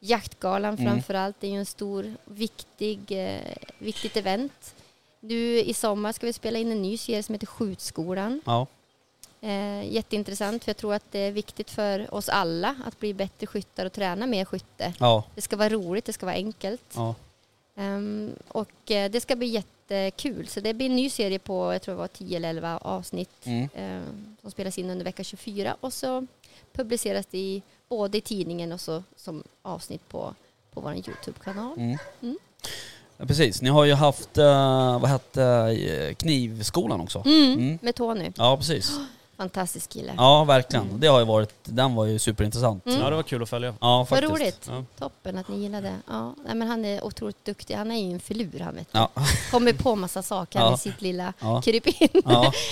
Jaktgalan 0.00 0.74
Mm. 0.74 0.86
framför 0.92 1.14
allt 1.14 1.44
är 1.44 1.48
ju 1.48 1.56
en 1.56 1.66
stor, 1.66 2.14
viktig, 2.24 2.98
eh, 3.08 3.54
viktigt 3.78 4.16
event. 4.16 4.74
Nu 5.20 5.58
i 5.58 5.74
sommar 5.74 6.12
ska 6.12 6.26
vi 6.26 6.32
spela 6.32 6.58
in 6.58 6.72
en 6.72 6.82
ny 6.82 6.96
serie 6.96 7.22
som 7.22 7.32
heter 7.34 7.46
Skjutskolan. 7.46 8.40
ja. 8.46 8.66
Eh, 9.42 9.92
jätteintressant 9.94 10.64
för 10.64 10.68
jag 10.70 10.76
tror 10.76 10.94
att 10.94 11.12
det 11.12 11.18
är 11.18 11.32
viktigt 11.32 11.70
för 11.70 12.14
oss 12.14 12.28
alla 12.28 12.76
att 12.84 13.00
bli 13.00 13.14
bättre 13.14 13.46
skyttar 13.46 13.86
och 13.86 13.92
träna 13.92 14.26
mer 14.26 14.44
skytte. 14.44 14.92
ja. 14.98 15.24
Det 15.34 15.40
ska 15.40 15.56
vara 15.56 15.68
roligt, 15.68 16.04
det 16.04 16.12
ska 16.12 16.26
vara 16.26 16.36
enkelt. 16.36 16.82
ja. 16.94 17.14
Ehm, 17.76 18.30
och 18.48 18.90
eh, 18.90 19.10
det 19.10 19.20
ska 19.20 19.36
bli 19.36 19.46
jättekul. 19.46 20.46
Så 20.48 20.60
det 20.60 20.74
blir 20.74 20.86
en 20.86 20.96
ny 20.96 21.10
serie 21.10 21.38
på, 21.38 21.72
jag 21.72 21.82
tror 21.82 21.94
det 21.94 21.98
var 21.98 22.08
10 22.08 22.36
eller 22.36 22.48
11 22.50 22.78
avsnitt 22.78 23.30
Mm. 23.46 23.68
ehm, 23.74 24.36
som 24.42 24.50
spelas 24.50 24.78
in 24.78 24.90
under 24.90 25.04
vecka 25.04 25.24
24 25.24 25.76
och 25.80 25.92
så 25.92 26.26
publiceras 26.72 27.26
det 27.30 27.38
i, 27.38 27.62
både 27.88 28.18
i 28.18 28.20
tidningen 28.20 28.72
och 28.72 28.80
så 28.80 29.02
som 29.16 29.42
avsnitt 29.62 30.08
på, 30.08 30.34
på 30.74 30.80
vår 30.80 30.92
Youtube-kanal. 30.94 31.72
Mm. 31.78 31.98
Mm. 32.22 32.38
Ja, 33.16 33.26
precis. 33.26 33.62
Ni 33.62 33.68
har 33.70 33.84
ju 33.84 33.92
haft, 33.94 34.38
eh, 34.38 35.00
vad 35.00 35.10
hette 35.10 35.42
eh, 35.44 36.14
knivskolan 36.14 37.00
också? 37.00 37.22
Mm. 37.26 37.52
Mm. 37.52 37.78
Med 37.82 37.94
Tony. 37.94 38.32
Ja, 38.36 38.56
precis. 38.56 38.92
Fantastisk 39.40 39.90
kille. 39.90 40.12
Ja, 40.16 40.44
verkligen. 40.44 40.84
Mm. 40.88 41.00
Det 41.00 41.06
har 41.06 41.18
ju 41.18 41.24
varit, 41.24 41.54
den 41.64 41.94
var 41.94 42.04
ju 42.04 42.18
superintressant. 42.18 42.86
Mm. 42.86 43.00
Ja, 43.00 43.10
det 43.10 43.16
var 43.16 43.22
kul 43.22 43.42
att 43.42 43.48
följa. 43.48 43.74
Ja, 43.80 43.98
Vad 43.98 44.08
faktiskt. 44.08 44.32
roligt. 44.32 44.66
Ja. 44.68 44.84
Toppen 44.98 45.38
att 45.38 45.48
ni 45.48 45.58
gillade. 45.62 45.94
Ja, 46.08 46.34
nej, 46.46 46.54
men 46.54 46.68
han 46.68 46.84
är 46.84 47.04
otroligt 47.04 47.44
duktig. 47.44 47.74
Han 47.74 47.90
är 47.92 47.98
ju 48.06 48.12
en 48.12 48.20
filur 48.20 48.60
han 48.60 48.74
vet. 48.74 48.88
Ja. 48.92 49.10
Kommer 49.50 49.72
på 49.72 49.96
massa 49.96 50.22
saker 50.22 50.58
Ja. 50.58 50.70
med 50.70 50.78
sitt 50.78 51.02
lilla 51.02 51.32
Ja. 51.40 51.62
krypin. 51.62 52.08
Ja. 52.24 52.52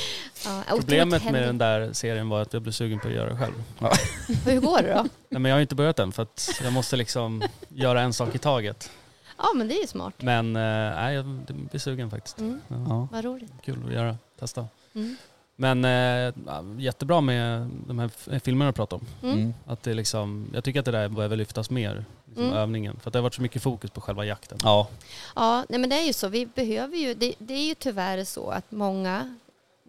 Ja, 0.44 0.60
otroligt 0.60 0.80
Problemet 0.80 1.10
med 1.10 1.20
händig. 1.22 1.42
den 1.42 1.58
där 1.58 1.92
serien 1.92 2.28
var 2.28 2.42
att 2.42 2.52
jag 2.52 2.62
blev 2.62 2.72
sugen 2.72 3.00
på 3.00 3.08
att 3.08 3.14
göra 3.14 3.30
det 3.30 3.36
själv. 3.38 3.54
Hur 4.44 4.60
går 4.60 4.82
det 4.82 4.94
då? 4.94 5.02
Nej, 5.28 5.40
men 5.40 5.44
jag 5.44 5.56
har 5.56 5.60
inte 5.60 5.74
börjat 5.74 5.98
än 5.98 6.12
för 6.12 6.22
att 6.22 6.50
jag 6.62 6.72
måste 6.72 6.96
liksom 6.96 7.42
göra 7.68 8.00
en 8.00 8.12
sak 8.12 8.34
i 8.34 8.38
taget. 8.38 8.90
Ja, 9.38 9.44
men 9.54 9.68
det 9.68 9.74
är 9.74 9.80
ju 9.80 9.86
smart. 9.86 10.14
Men 10.18 10.56
eh, 10.56 10.62
nej, 10.62 11.14
jag 11.14 11.24
blir 11.24 11.78
sugen 11.78 12.10
faktiskt. 12.10 12.38
Mm. 12.38 12.60
Ja. 12.68 13.08
Vad 13.12 13.24
roligt. 13.24 13.52
kul 13.64 13.78
att 13.86 13.92
göra, 13.92 14.16
testa. 14.40 14.66
Mm. 14.94 15.16
Men 15.60 15.84
eh, 15.84 16.34
jättebra 16.78 17.20
med 17.20 17.70
de 17.86 17.98
här 17.98 18.38
filmerna 18.38 18.70
du 18.70 18.74
pratar 18.74 18.96
om. 18.96 19.06
Mm. 19.22 19.34
Mm. 19.38 19.54
Att 19.66 19.82
det 19.82 19.94
liksom, 19.94 20.50
jag 20.54 20.64
tycker 20.64 20.78
att 20.80 20.84
det 20.86 20.92
där 20.92 21.08
behöver 21.08 21.36
lyftas 21.36 21.70
mer, 21.70 22.04
liksom 22.26 22.44
Mm. 22.44 22.56
övningen. 22.56 22.96
För 23.02 23.10
att 23.10 23.12
det 23.12 23.18
har 23.18 23.22
varit 23.22 23.34
så 23.34 23.42
mycket 23.42 23.62
fokus 23.62 23.90
på 23.90 24.00
själva 24.00 24.24
jakten. 24.24 24.58
Ja. 24.62 24.88
Ja, 25.36 25.64
nej 25.68 25.78
men 25.80 25.90
det 25.90 25.96
är 25.96 26.06
ju 26.06 26.12
så. 26.12 26.28
Vi 26.28 26.46
behöver 26.46 26.96
ju, 26.96 27.14
det, 27.14 27.34
det 27.38 27.54
är 27.54 27.68
ju 27.68 27.74
tyvärr 27.74 28.24
så 28.24 28.50
att 28.50 28.70
många, 28.72 29.36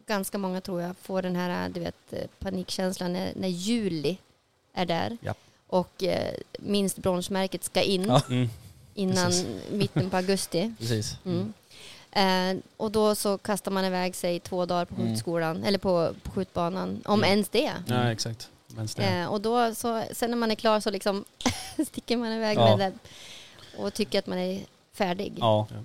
ganska 0.07 0.37
många 0.37 0.61
tror 0.61 0.81
jag, 0.81 0.95
får 1.01 1.21
den 1.21 1.35
här 1.35 1.69
du 1.69 1.79
vet, 1.79 1.95
eh, 2.13 2.19
panikkänslan 2.39 3.13
när, 3.13 3.31
när 3.35 3.47
juli 3.47 4.17
är 4.73 4.85
där. 4.85 5.17
Ja. 5.21 5.33
Och 5.67 6.03
eh, 6.03 6.33
minst 6.59 6.97
bronsmärket 6.97 7.63
ska 7.63 7.81
in 7.81 8.05
Ja. 8.05 8.21
Mm. 8.29 8.49
innan 8.93 9.25
precis. 9.25 9.47
mitten 9.71 10.09
på 10.09 10.17
augusti. 10.17 10.73
Precis. 10.79 11.17
Mm. 11.25 11.53
Eh, 12.11 12.57
och 12.77 12.91
då 12.91 13.15
så 13.15 13.37
kastar 13.37 13.71
man 13.71 13.85
iväg 13.85 14.15
sig 14.15 14.39
två 14.39 14.65
dagar 14.65 14.85
på 14.85 14.95
Mm. 14.95 15.07
skjutskolan, 15.07 15.63
eller 15.63 15.77
på, 15.77 16.13
på 16.23 16.31
skjutbanan, 16.31 17.01
om 17.05 17.19
Mm. 17.19 17.29
ens 17.31 17.49
det. 17.49 17.71
Ja, 17.87 18.11
exakt. 18.11 18.49
Vänster. 18.67 19.21
Eh, 19.21 19.27
och 19.27 19.41
då 19.41 19.75
så, 19.75 20.03
sen 20.11 20.29
när 20.29 20.37
man 20.37 20.51
är 20.51 20.55
klar 20.55 20.79
så 20.79 20.89
liksom 20.91 21.25
sticker 21.87 22.17
man 22.17 22.31
iväg 22.31 22.57
Ja. 22.57 22.77
med 22.77 22.91
det 22.91 22.97
och 23.81 23.93
tycker 23.93 24.19
att 24.19 24.27
man 24.27 24.37
är 24.37 24.61
färdig. 24.93 25.33
Ja. 25.37 25.67
Ja. 25.69 25.75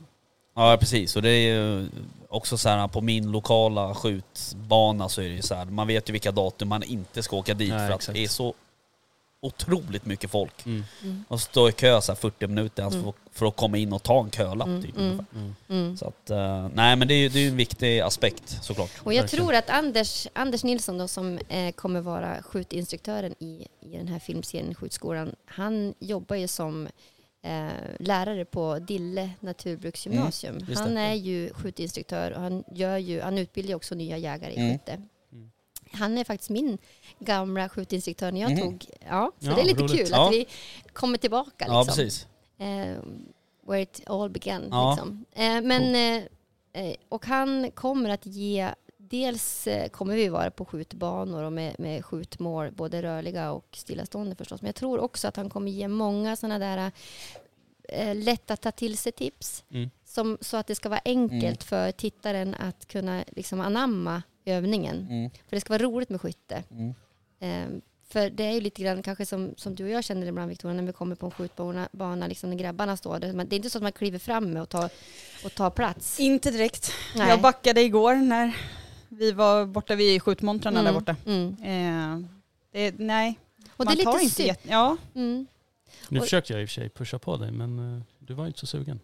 Ja 0.71 0.76
precis, 0.81 1.16
och 1.16 1.23
det 1.23 1.31
är 1.31 1.54
ju 1.54 1.88
också 2.28 2.59
så 2.59 2.69
här 2.69 2.88
på 2.88 3.00
min 3.00 3.33
lokala 3.33 3.95
skjutbana 3.95 5.09
så 5.09 5.21
är 5.21 5.28
det 5.28 5.35
ju 5.35 5.43
så 5.43 5.54
här, 5.54 5.64
man 5.64 5.87
vet 5.87 6.09
ju 6.09 6.12
vilka 6.12 6.33
datum 6.33 6.69
man 6.69 6.83
inte 6.83 7.23
ska 7.23 7.37
åka 7.37 7.54
dit 7.54 7.69
Nej, 7.71 7.78
för 7.78 7.95
att 7.95 8.00
exakt. 8.00 8.14
det 8.14 8.25
är 8.25 8.28
så 8.28 8.54
otroligt 9.45 10.07
mycket 10.07 10.31
folk. 10.31 10.67
Mm. 10.67 10.85
Mm. 11.03 11.25
Och 11.29 11.41
stå 11.41 11.69
i 11.69 11.73
kö 11.73 12.01
så 12.01 12.13
här 12.13 12.17
40 12.17 12.47
minuter 12.47 12.83
Mm. 12.83 13.03
för, 13.03 13.13
för 13.33 13.47
att 13.47 13.57
komma 13.57 13.77
in 13.79 13.93
och 13.93 14.03
ta 14.03 14.21
en 14.25 14.31
kölapp 14.31 14.69
Mm, 14.69 14.83
typ. 14.83 14.97
mm. 15.69 15.97
Så 15.97 16.07
att, 16.09 16.31
eh, 16.31 16.69
nej 16.75 16.97
men 16.97 17.09
det 17.09 17.15
är 17.15 17.19
ju 17.19 17.29
det 17.29 17.39
är 17.39 17.43
ju 17.43 17.49
en 17.49 17.57
viktig 17.57 18.01
aspekt 18.01 18.59
såklart. 18.65 18.91
Och 19.03 19.15
jag 19.15 19.23
Verkligen. 19.23 19.45
tror 19.47 19.55
att 19.55 19.71
Anders, 19.71 20.27
Anders 20.33 20.65
Nilsson 20.65 20.99
då, 20.99 21.09
som 21.09 21.39
eh, 21.49 21.73
kommer 21.73 22.01
vara 22.01 22.43
skjutinstruktören 22.43 23.35
i, 23.39 23.67
i 23.81 23.97
den 23.97 24.09
här 24.09 24.19
filmserien 24.19 24.75
Skjutskolan, 24.75 25.35
han 25.47 25.95
jobbar 25.99 26.37
ju 26.37 26.49
som 26.49 26.89
eh, 27.43 27.69
lärare 27.99 28.45
på 28.45 28.79
Dille 28.79 29.31
naturbruksgymnasium. 29.41 30.57
Mm, 30.57 30.77
han 30.77 30.97
är 30.97 31.15
ju 31.15 31.53
skjutinstruktör 31.55 32.31
och 32.31 32.41
han, 32.41 32.65
gör 32.73 32.97
ju, 32.99 33.21
han 33.21 33.39
utbildar 33.39 33.69
ju 33.69 33.75
också 33.75 33.95
nya 33.95 34.19
jägare 34.19 34.53
i 34.53 34.57
Mm. 34.57 34.73
skytte. 34.73 35.03
Mm. 35.95 36.01
Han 36.03 36.19
är 36.19 36.25
faktiskt 36.25 36.51
min 36.51 36.79
gamla 37.19 37.69
skjutinstruktör 37.69 38.33
när 38.33 38.41
jag 38.41 38.51
Mhm. 38.51 38.61
tog, 38.61 38.87
ja, 39.09 39.33
så 39.41 39.47
Ja, 39.47 39.55
det 39.55 39.61
är 39.61 39.65
lite 39.65 39.83
roligt. 39.83 39.97
kul 39.97 40.09
Ja. 40.11 40.27
att 40.27 40.33
vi 40.35 40.47
kommer 40.93 41.19
tillbaka 41.19 41.51
liksom. 41.59 41.75
Ja 41.77 41.85
precis. 41.85 42.27
Eh, 42.59 42.97
where 43.67 43.83
it 43.83 44.01
all 44.07 44.31
began. 44.31 44.69
Ja. 44.71 44.91
Liksom. 44.91 45.25
Eh, 45.33 45.61
men, 45.61 45.95
eh, 45.95 46.25
eh, 46.85 46.95
och 47.09 47.27
han 47.27 47.71
kommer 47.71 48.11
att 48.11 48.27
ge, 48.27 48.71
dels 48.99 49.67
eh, 49.67 49.89
kommer 49.89 50.15
vi 50.17 50.29
vara 50.29 50.51
på 50.51 50.65
skjutbanor 50.65 51.43
och 51.43 51.53
med, 51.53 51.81
med 51.81 52.05
skjutmål, 52.05 52.71
både 52.73 53.03
rörliga 53.03 53.53
och 53.53 53.67
stillastående 53.73 54.37
förstås. 54.37 54.63
Men 54.63 54.69
jag 54.69 54.75
tror 54.75 54.99
också 55.01 55.29
att 55.29 55.37
han 55.37 55.51
kommer 55.51 55.71
ge 55.71 55.89
många 55.89 56.37
sådana 56.37 56.59
där 56.59 56.93
eh, 57.89 58.15
lätt 58.15 58.51
att 58.51 58.61
ta 58.61 58.71
till 58.71 58.99
sig 58.99 59.13
tips. 59.13 59.65
Mm. 59.71 59.91
Som, 60.05 60.39
så 60.41 60.57
att 60.57 60.67
det 60.67 60.75
ska 60.75 60.89
vara 60.89 61.01
enkelt 61.05 61.43
Mm. 61.43 61.57
för 61.57 61.93
tittaren 61.93 62.55
att 62.55 62.89
kunna 62.89 63.25
liksom 63.37 63.61
anamma 63.61 64.23
övningen. 64.45 65.07
Mm. 65.11 65.31
För 65.31 65.57
det 65.57 65.61
ska 65.61 65.73
vara 65.73 65.83
roligt 65.83 66.09
med 66.11 66.21
skytte. 66.21 66.65
Mm. 66.71 66.95
Eh, 67.41 67.81
för 68.09 68.31
det 68.31 68.45
är 68.45 68.53
ju 68.53 68.61
lite 68.61 68.83
grann 68.83 69.03
kanske 69.03 69.27
som, 69.27 69.55
som 69.57 69.75
du 69.75 69.85
och 69.85 69.91
jag 69.91 70.05
känner 70.05 70.27
ibland 70.27 70.49
Victoria, 70.49 70.75
när 70.77 70.83
vi 70.83 70.93
kommer 70.93 71.17
på 71.17 71.27
en 71.27 71.33
skjutbana, 71.33 71.89
bana, 71.93 72.27
liksom 72.27 72.51
när 72.51 72.57
grabbarna 72.57 72.97
står 72.97 73.19
där. 73.19 73.33
Men 73.33 73.49
Det 73.49 73.55
är 73.55 73.57
inte 73.57 73.71
så 73.71 73.79
att 73.79 73.83
man 73.83 73.93
kliver 73.93 74.19
fram 74.19 74.51
med 74.51 74.63
och 74.63 74.69
tar, 74.69 74.91
och 75.45 75.55
tar 75.55 75.71
plats. 75.71 76.21
Inte 76.21 76.51
direkt. 76.51 76.93
Nej. 77.17 77.29
Jag 77.29 77.41
backade 77.41 77.81
igår 77.81 78.15
när 78.15 78.57
vi 79.09 79.33
var 79.33 79.67
borta 79.67 79.95
vid 79.95 80.23
skjutmontrarna 80.23 80.81
Mm, 80.81 80.93
där 80.95 81.01
borta. 81.01 81.17
Mm. 81.27 81.49
Eh, 82.23 82.29
det, 82.73 82.99
nej, 82.99 83.39
Och 83.71 83.85
man 83.85 83.95
det 83.97 84.03
är 84.03 84.05
tar 84.05 84.13
lite 84.13 84.25
inte 84.25 84.43
jätte, 84.43 84.69
ja. 84.69 84.97
Mm. 85.15 85.47
Nu 86.09 86.19
Och- 86.19 86.25
försökte 86.25 86.53
jag 86.53 86.63
i 86.63 86.65
och 86.65 86.69
för 86.69 86.75
sig 86.75 86.89
pusha 86.91 87.19
på 87.19 87.37
dig 87.37 87.51
men 87.51 87.97
eh, 87.97 88.03
du 88.19 88.35
var 88.35 88.47
inte 88.47 88.59
så 88.59 88.67
sugen. 88.67 89.01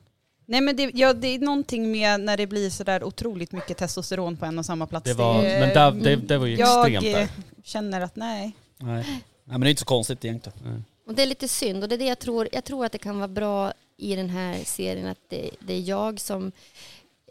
Nej 0.51 0.61
men 0.61 0.77
det, 0.77 0.91
ja, 0.95 1.13
det 1.13 1.29
är 1.29 1.39
någonting 1.39 1.91
med 1.93 2.21
när 2.21 2.37
det 2.37 2.47
blir 2.47 2.71
sådär 2.71 3.05
otroligt 3.05 3.53
mycket 3.53 3.77
testosteron 3.77 4.37
på 4.37 4.47
en 4.47 4.59
och 4.59 4.67
samma 4.67 4.87
plats. 4.87 5.05
Det 5.05 5.15
var, 5.15 5.43
är- 5.45 5.61
men 5.61 5.69
där, 5.75 5.91
det, 5.91 6.17
det 6.17 6.39
var 6.39 6.47
ju 6.47 6.57
jag 6.57 6.93
extremt 6.93 7.17
där. 7.17 7.29
känner 7.65 8.01
att 8.01 8.17
nej. 8.17 8.53
Nej. 8.79 9.05
nej 9.09 9.23
men 9.45 9.61
det 9.61 9.67
är 9.67 9.71
inte 9.71 9.81
så 9.81 9.87
konstigt 9.87 10.25
egentligen. 10.25 10.59
Nej. 10.65 10.83
Och 11.07 11.15
det 11.15 11.23
är 11.23 11.27
lite 11.27 11.49
synd 11.49 11.83
och 11.83 11.89
det 11.89 11.95
är 11.95 11.99
det 11.99 12.05
jag 12.05 12.19
tror, 12.19 12.49
jag 12.53 12.65
tror 12.65 12.85
att 12.87 12.93
det 12.93 12.99
kan 12.99 13.17
vara 13.19 13.29
bra 13.29 13.73
i 13.97 14.17
den 14.17 14.31
här 14.31 14.59
serien 14.65 15.07
att 15.07 15.19
det, 15.29 15.51
det 15.61 15.75
är 15.75 15.81
jag 15.81 16.21
som 16.21 16.53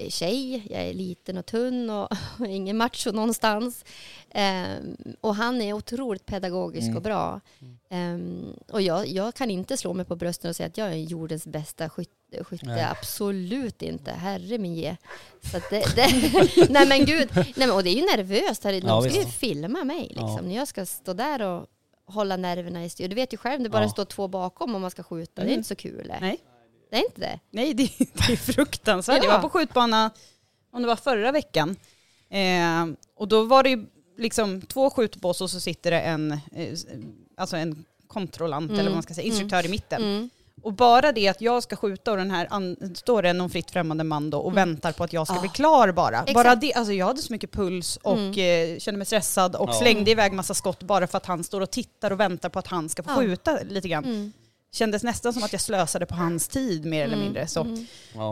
tjej, 0.10 0.64
jag 0.70 0.82
är 0.82 0.94
liten 0.94 1.38
och 1.38 1.46
tunn 1.46 1.90
och, 2.00 2.10
ingen 2.48 2.78
macho 2.78 3.12
någonstans. 3.12 3.86
Ehm, 4.32 4.98
och 5.22 5.36
han 5.36 5.62
är 5.62 5.74
otroligt 5.74 6.26
pedagogisk 6.26 6.84
Mm. 6.86 6.98
och 6.98 7.04
bra. 7.04 7.42
Ehm, 7.90 8.54
och 8.72 8.82
jag, 8.82 9.08
jag 9.08 9.36
kan 9.36 9.52
inte 9.52 9.78
slå 9.78 9.94
mig 9.94 10.06
på 10.06 10.16
brösten 10.16 10.50
och 10.50 10.56
säga 10.56 10.68
att 10.68 10.78
jag 10.78 10.88
är 10.90 10.96
jordens 10.96 11.48
bästa 11.48 11.90
skytte, 11.90 12.44
skytte. 12.44 12.66
Nej. 12.66 12.84
absolut 12.84 13.82
inte, 13.82 14.12
herre 14.12 14.58
min 14.58 14.76
ge. 14.76 14.96
Så 15.52 15.60
det, 15.70 15.96
det, 15.96 16.08
nej 16.70 16.88
men 16.88 17.06
gud, 17.06 17.30
nej 17.36 17.54
men, 17.56 17.72
och 17.72 17.84
det 17.84 17.90
är 17.90 17.96
ju 17.96 18.02
nervöst, 18.18 18.64
här. 18.64 18.72
de 18.72 18.88
Ja, 18.88 19.02
ska 19.02 19.20
ju 19.20 19.26
filma 19.26 19.84
mig 19.84 20.02
liksom. 20.08 20.30
Ja. 20.36 20.42
När 20.42 20.56
jag 20.56 20.68
ska 20.68 20.86
stå 20.86 21.14
där 21.14 21.42
och 21.42 21.66
hålla 22.06 22.38
nerverna 22.38 22.86
i 22.86 22.90
styr. 22.90 23.08
Du 23.08 23.16
vet 23.16 23.34
ju 23.34 23.38
själv, 23.38 23.64
det 23.64 23.70
bara 23.70 23.84
Ja. 23.84 23.90
står 23.90 24.06
två 24.06 24.28
bakom 24.28 24.76
om 24.76 24.82
man 24.82 24.92
ska 24.92 25.04
skjuta. 25.04 25.32
Det 25.36 25.42
är 25.42 25.46
Mm. 25.46 25.58
inte 25.58 25.68
så 25.68 25.76
kul. 25.76 26.14
Nej. 26.22 26.38
Det 26.90 26.96
är 26.98 27.06
inte 27.06 27.22
det. 27.22 27.40
Nej, 27.52 27.74
det, 27.74 27.92
det 27.98 28.34
är 28.34 28.38
fruktansvärt. 28.54 29.18
Ja. 29.18 29.24
Jag 29.30 29.32
var 29.34 29.40
på 29.42 29.50
skjutbana, 29.50 30.12
om 30.74 30.82
det 30.82 30.88
var 30.88 30.96
förra 30.96 31.32
veckan. 31.32 31.76
Eh, 32.30 32.86
och 33.18 33.28
då 33.28 33.44
var 33.44 33.64
det 33.64 33.70
ju 33.70 33.86
liksom 34.18 34.62
två 34.62 34.90
skjutbås 34.90 35.42
och 35.42 35.50
så 35.50 35.60
sitter 35.60 35.92
det 35.92 36.00
en, 36.02 36.32
eh, 36.32 36.78
alltså 37.38 37.58
en 37.58 37.86
kontrollant 38.08 38.70
Mm. 38.70 38.80
eller 38.80 38.90
vad 38.90 38.96
man 38.96 39.04
ska 39.04 39.14
säga, 39.14 39.28
instruktör 39.28 39.66
i 39.66 39.70
mitten. 39.70 40.04
Mm. 40.04 40.30
Och 40.62 40.74
bara 40.74 41.12
det 41.12 41.28
att 41.28 41.42
jag 41.42 41.64
ska 41.64 41.76
skjuta 41.76 42.12
och 42.12 42.18
den 42.18 42.32
här 42.32 42.48
an- 42.50 42.96
står 42.96 43.22
det 43.22 43.34
någon 43.34 43.50
fritt 43.50 43.72
främmande 43.72 44.04
man 44.04 44.30
då 44.30 44.40
och 44.40 44.52
Mm. 44.52 44.56
väntar 44.70 44.92
på 44.92 45.04
att 45.04 45.14
jag 45.14 45.28
ska 45.28 45.38
Ah. 45.38 45.40
bli 45.42 45.50
klar 45.50 45.92
bara. 45.92 46.18
Exakt. 46.20 46.34
Bara 46.34 46.56
det, 46.56 46.74
alltså 46.74 46.94
jag 46.94 47.06
hade 47.06 47.22
så 47.22 47.34
mycket 47.34 47.52
puls 47.52 47.98
och 47.98 48.18
Mm. 48.18 48.74
eh, 48.74 48.80
kände 48.80 48.98
mig 48.98 49.06
stressad 49.06 49.56
och 49.56 49.70
Ja. 49.70 49.74
slängde 49.74 50.12
iväg 50.12 50.34
massa 50.34 50.54
skott 50.54 50.84
bara 50.84 51.08
för 51.08 51.18
att 51.18 51.26
han 51.26 51.44
står 51.44 51.62
och 51.62 51.72
tittar 51.72 52.12
och 52.12 52.20
väntar 52.20 52.50
på 52.50 52.60
att 52.60 52.68
han 52.68 52.90
ska 52.90 53.04
få 53.04 53.10
skjuta 53.10 53.60
lite 53.70 53.88
grann. 53.88 54.34
Kändes 54.72 55.04
nästan 55.04 55.34
som 55.34 55.44
att 55.44 55.52
jag 55.52 55.62
slösade 55.62 56.06
på 56.06 56.16
hans 56.16 56.48
tid 56.48 56.86
mer 56.86 57.04
eller 57.04 57.14
Mm. 57.14 57.26
mindre. 57.26 57.48
Så. 57.48 57.62
Mm. 57.62 57.86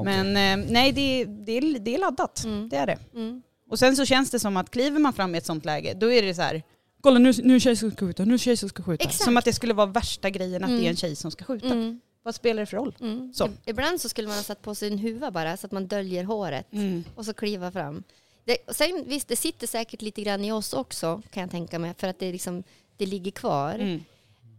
Men 0.06 0.28
eh, 0.62 0.66
nej, 0.72 0.92
det, 0.92 1.26
det, 1.26 1.52
är, 1.52 1.80
det 1.80 1.96
är 1.96 2.00
laddat. 2.00 2.44
Mm. 2.44 2.70
Det 2.70 2.76
är 2.76 2.86
det. 2.86 3.00
Mm. 3.14 3.42
Och 3.70 3.80
sen 3.80 3.96
så 3.96 4.06
känns 4.06 4.32
det 4.32 4.40
som 4.40 4.58
att 4.58 4.70
kliver 4.72 5.00
man 5.00 5.14
fram 5.14 5.36
i 5.36 5.38
ett 5.38 5.46
sånt 5.46 5.66
läge, 5.66 5.94
då 5.94 6.12
är 6.12 6.22
det 6.22 6.34
så 6.36 6.42
här 6.42 6.64
Kolla 7.02 7.20
nu, 7.20 7.34
nu 7.44 7.50
är 7.54 7.54
det 7.54 7.60
tjej 7.60 7.76
som 7.76 7.92
ska 7.92 8.06
skjuta, 8.06 8.26
nu 8.26 8.30
är 8.34 8.38
det 8.38 8.44
tjej 8.44 8.58
som 8.58 8.70
ska 8.70 8.84
skjuta. 8.84 9.04
Exakt. 9.04 9.24
Som 9.24 9.38
att 9.38 9.46
det 9.46 9.54
skulle 9.54 9.74
vara 9.74 9.86
värsta 9.86 10.30
grejen 10.30 10.64
att 10.64 10.70
Mm. 10.70 10.82
det 10.82 10.88
är 10.88 10.90
en 10.90 10.96
tjej 10.96 11.16
som 11.16 11.32
ska 11.32 11.46
skjuta. 11.46 11.68
Mm. 11.68 12.00
Vad 12.24 12.36
spelar 12.36 12.60
det 12.62 12.66
för 12.66 12.78
roll? 12.78 12.96
Mm. 13.02 13.34
Så. 13.34 13.50
Ibland 13.66 14.02
så 14.02 14.10
skulle 14.10 14.28
man 14.28 14.38
ha 14.38 14.44
satt 14.44 14.62
på 14.62 14.76
sig 14.76 14.88
en 14.92 14.98
huva 15.00 15.32
bara 15.32 15.58
så 15.58 15.66
att 15.66 15.72
man 15.72 15.88
döljer 15.88 16.24
håret 16.24 16.68
och 17.16 17.26
så 17.26 17.34
kliva 17.34 17.72
fram. 17.72 18.04
Det, 18.46 18.58
och 18.68 18.76
sen, 18.76 19.04
visst, 19.08 19.28
det 19.28 19.36
sitter 19.36 19.68
säkert 19.68 20.02
lite 20.02 20.22
grann 20.22 20.46
i 20.46 20.52
oss 20.52 20.74
också 20.74 21.22
kan 21.32 21.42
jag 21.42 21.52
tänka 21.52 21.80
mig 21.80 21.94
för 21.98 22.08
att 22.08 22.20
det, 22.20 22.32
liksom, 22.32 22.64
det 22.98 23.06
ligger 23.06 23.32
kvar. 23.32 23.74
Mm. 23.74 24.04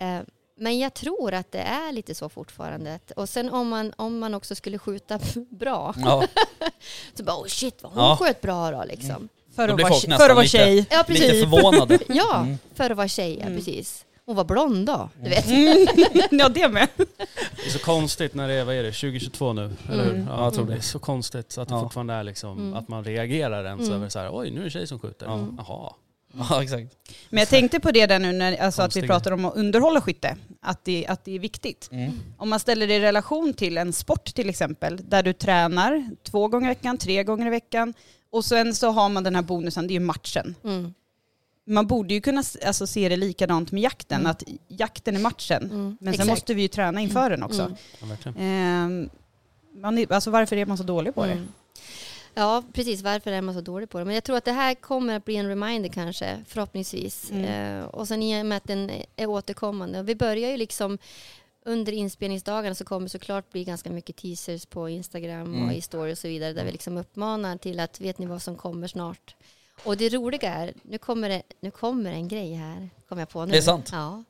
Eh, 0.00 0.25
men 0.59 0.79
jag 0.79 0.95
tror 0.95 1.35
att 1.35 1.53
det 1.53 1.59
är 1.61 1.93
lite 1.93 2.15
så 2.15 2.29
fortfarande. 2.29 2.99
Och 3.17 3.29
sen 3.29 3.50
om 3.50 3.69
man, 3.69 3.93
om 3.97 4.19
man 4.19 4.35
också 4.35 4.55
skulle 4.55 4.79
skjuta 4.79 5.19
bra 5.50 5.95
Ja, 6.05 6.25
så 7.15 7.23
bara 7.25 7.37
oh 7.37 7.47
shit 7.47 7.83
vad 7.83 7.93
hon 7.93 8.03
Ja. 8.05 8.17
sköt 8.21 8.41
bra 8.41 8.71
då 8.71 8.85
liksom. 8.88 9.29
För, 9.57 9.69
Då 9.69 9.75
att 9.75 9.81
vara, 9.83 9.93
för 9.95 10.12
att 10.12 10.19
vara 10.19 10.43
lite- 10.43 10.49
tjej. 10.59 10.87
Ja 10.91 11.05
lite 11.09 11.21
precis. 11.27 11.43
förvånade. 11.43 11.99
Ja, 12.09 12.37
Mm. 12.41 12.59
för 12.75 12.91
att 12.91 12.97
vara 12.97 13.09
tjej, 13.09 13.37
ja, 13.38 13.45
Mm. 13.47 13.57
precis. 13.57 14.05
Hon 14.27 14.37
var 14.37 14.45
blond 14.45 14.87
då, 14.87 15.09
du 15.23 15.31
vet. 15.31 15.47
Mm. 15.47 15.87
ja, 16.31 16.49
det 16.49 16.69
med. 16.69 16.88
Det 16.97 17.67
är 17.67 17.71
så 17.71 17.79
konstigt 17.79 18.35
när 18.35 18.49
det 18.49 18.55
är, 18.55 18.65
vad 18.65 18.75
är 18.75 18.83
det, 18.83 18.93
2022 18.93 19.53
nu? 19.53 19.73
Eller 19.93 20.05
hur? 20.05 20.15
Mm. 20.15 20.27
Ja, 20.27 20.37
Ja, 20.37 20.45
jag 20.45 20.55
tror 20.55 20.65
det 20.67 20.73
det. 20.73 20.79
är 20.79 20.83
så 20.83 20.99
konstigt 20.99 21.59
att 21.59 21.69
det 21.69 21.75
Ja. 21.75 21.81
fortfarande 21.83 22.15
är 22.15 22.23
liksom, 22.23 22.59
Mm. 22.59 22.75
att 22.75 22.88
man 22.88 23.05
reagerar 23.05 23.65
ens 23.65 23.81
Mm. 23.83 23.93
över 23.95 24.09
så 24.09 24.19
här, 24.19 24.31
oj 24.33 24.50
nu 24.50 24.57
är 24.57 24.61
det 24.61 24.65
en 24.67 24.71
tjej 24.71 24.87
som 24.87 24.99
skjuter. 24.99 25.27
Ja. 25.27 25.47
Jaha. 25.59 25.93
Ja, 26.50 26.62
exakt. 26.62 26.97
Men 27.30 27.38
jag 27.38 27.49
tänkte 27.49 27.80
på 27.80 27.90
det 27.90 28.07
där 28.07 28.18
nu 28.18 28.33
när 28.33 28.57
alltså 28.57 28.83
att 28.83 28.97
vi 28.97 29.02
pratar 29.02 29.30
om 29.30 29.45
att 29.45 29.57
underhålla 29.57 30.00
skytte. 30.00 30.37
Att 30.61 30.85
det, 30.85 31.07
att 31.07 31.25
det 31.25 31.35
är 31.35 31.38
viktigt. 31.38 31.88
Mm. 31.92 32.12
Om 32.37 32.49
man 32.49 32.61
ställer 32.61 32.87
det 32.87 32.95
i 32.95 33.00
relation 33.00 33.54
till 33.54 33.78
en 33.78 33.92
sport 33.92 34.25
till 34.35 34.49
exempel, 34.49 35.00
där 35.09 35.23
du 35.23 35.33
tränar 35.33 36.11
två 36.23 36.49
gånger 36.49 36.66
i 36.66 36.68
veckan, 36.68 36.99
tre 36.99 37.25
gånger 37.25 37.47
i 37.47 37.50
veckan 37.50 37.95
och 38.30 38.45
sen 38.45 38.75
så 38.75 38.90
har 38.90 39.09
man 39.09 39.25
den 39.25 39.35
här 39.35 39.42
bonusen, 39.42 39.87
det 39.87 39.92
är 39.92 39.95
ju 39.95 40.00
matchen. 40.00 40.54
Mm. 40.64 40.95
Man 41.66 41.87
borde 41.87 42.14
ju 42.14 42.21
kunna 42.21 42.42
alltså, 42.66 42.87
se 42.87 43.09
det 43.09 43.16
likadant 43.16 43.73
med 43.73 43.83
jakten, 43.83 44.21
Mm. 44.21 44.30
att 44.30 44.42
jakten 44.68 45.16
är 45.16 45.21
matchen. 45.21 45.62
Mm. 45.64 45.85
Men 45.85 45.97
sen 45.99 46.09
Exakt. 46.09 46.28
måste 46.28 46.54
vi 46.54 46.62
ju 46.62 46.68
träna 46.68 47.00
inför 47.00 47.30
den 47.30 47.42
också. 47.42 47.62
Mm. 48.02 48.16
Ja. 48.25 48.30
Ehm, 48.38 49.09
man 49.75 49.99
är, 49.99 50.12
alltså 50.12 50.30
varför 50.30 50.57
är 50.57 50.66
man 50.66 50.78
så 50.78 50.85
dålig 50.85 51.14
på 51.14 51.26
det? 51.26 51.42
Mm. 52.38 52.49
Ja, 52.49 52.62
precis. 52.73 53.02
Varför 53.02 53.33
är 53.33 53.40
man 53.42 53.54
så 53.54 53.61
dålig 53.61 53.90
på 53.90 53.99
det? 53.99 54.04
Men 54.04 54.14
jag 54.14 54.25
tror 54.25 54.37
att 54.37 54.45
det 54.45 54.52
här 54.52 54.75
kommer 54.75 55.16
att 55.16 55.25
bli 55.25 55.37
en 55.37 55.49
reminder 55.49 55.88
kanske, 55.88 56.45
förhoppningsvis. 56.49 57.30
Mm. 57.30 57.45
Eh, 57.80 57.85
och 57.85 58.09
sen 58.09 58.23
i 58.23 58.42
och 58.42 58.47
med 58.47 58.57
att 58.57 58.64
den 58.64 58.90
är 59.16 59.26
återkommande. 59.26 60.02
Vi 60.02 60.14
börjar 60.14 60.50
ju 60.50 60.57
liksom 60.57 60.99
under 61.64 61.92
inspelningsdagarna 61.92 62.75
så 62.75 62.85
kommer 62.85 63.07
det 63.07 63.11
såklart 63.11 63.52
bli 63.52 63.64
ganska 63.64 63.90
mycket 63.90 64.16
teasers 64.16 64.66
på 64.66 64.88
Instagram 64.88 65.54
Mm. 65.54 65.68
och 65.68 65.73
i 65.75 65.80
story 65.80 66.12
och 66.12 66.18
så 66.18 66.28
vidare 66.28 66.52
där 66.52 66.64
vi 66.64 66.73
liksom 66.73 66.97
uppmanar 66.99 67.57
till 67.57 67.80
att 67.80 68.00
vet 68.00 68.18
ni 68.18 68.26
vad 68.26 68.42
som 68.42 68.57
kommer 68.57 68.88
snart? 68.88 69.35
Och 69.85 69.97
det 69.97 70.09
roliga 70.09 70.54
är, 70.54 70.73
nu 70.83 70.99
kommer 70.99 71.28
det, 71.28 71.42
nu 71.61 71.71
kommer 71.71 72.12
en 72.12 72.28
grej 72.28 72.54
här, 72.54 72.90
kommer 73.09 73.23
jag 73.23 73.28
på 73.28 73.45
nu. 73.45 73.52
Det 73.52 73.59
är 73.59 73.62
sant. 73.62 73.88
Ja. 73.92 74.25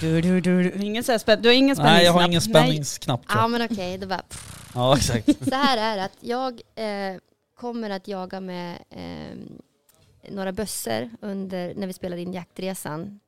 Du, 0.00 0.20
du, 0.20 0.40
du, 0.40 0.70
du. 0.70 0.82
Ingen 0.84 1.04
så 1.04 1.12
här 1.12 1.18
spänn, 1.18 1.42
du 1.42 1.48
har 1.48 1.54
ingen 1.54 1.76
spänningsknapp? 1.76 1.96
Nej, 1.96 2.04
jag 2.04 2.12
har 2.12 2.26
ingen 2.26 2.40
spänningsknapp 2.40 3.20
Ja 3.28 3.48
men 3.48 3.62
okej, 3.62 3.98
det 3.98 4.06
bara 4.06 4.22
Ja, 4.74 4.96
exakt. 4.96 5.48
Så 5.48 5.54
här 5.54 5.78
är 5.78 5.96
det 5.96 6.04
att 6.04 6.18
jag 6.20 6.60
eh, 6.74 7.20
kommer 7.54 7.90
att 7.90 8.08
jaga 8.08 8.40
med 8.40 8.78
eh, 8.90 9.38
några 10.30 10.52
bössor 10.52 11.10
under, 11.20 11.74
när 11.74 11.86
vi 11.86 11.92
spelar 11.92 12.16
in 12.16 12.32
jaktresan. 12.32 13.20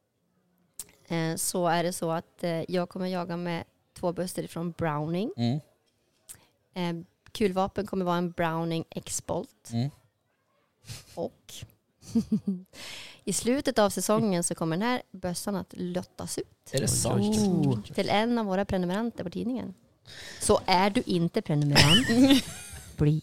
Eh, 1.09 1.37
så 1.37 1.67
är 1.67 1.83
det 1.83 1.93
så 1.93 2.11
att 2.11 2.45
eh, 2.45 2.63
jag 2.71 2.89
kommer 2.89 3.07
jaga 3.07 3.37
med 3.37 3.65
två 3.99 4.13
bössor 4.13 4.47
från 4.47 4.71
Browning. 4.71 5.33
Mm. 5.37 5.61
Eh, 6.75 7.07
kulvapen 7.33 7.87
kommer 7.87 8.05
vara 8.05 8.17
en 8.17 8.31
Browning 8.31 8.85
X-Bolt. 8.91 9.71
Mm. 9.73 9.91
Och 11.15 11.55
i 13.25 13.33
slutet 13.33 13.79
av 13.79 13.91
säsongen 13.91 14.45
så 14.45 14.55
kommer 14.55 14.77
den 14.77 14.89
här 14.89 15.03
bössan 15.11 15.57
att 15.57 15.75
lottas 15.77 16.39
ut 16.39 16.71
Är 16.73 16.81
det 16.81 16.89
sant? 16.89 17.37
Oh. 17.37 17.83
till 17.83 18.09
en 18.09 18.39
av 18.39 18.47
våra 18.47 18.65
prenumeranter 18.65 19.25
på 19.25 19.31
tidningen. 19.31 19.75
Så 20.41 20.61
är 20.67 20.91
du 20.91 21.03
inte 21.07 21.43
prenumerant, 21.43 22.07
bli. 22.97 23.23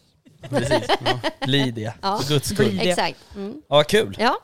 Precis. 0.49 0.87
Bli 1.45 1.71
det. 1.71 1.93
Ja. 2.01 2.17
För 2.19 2.33
guds 2.33 2.49
skull. 2.49 2.79
Exakt. 2.81 3.19
Mm. 3.35 3.61
Ja, 3.69 3.83
kul. 3.83 4.15
Ja, 4.19 4.37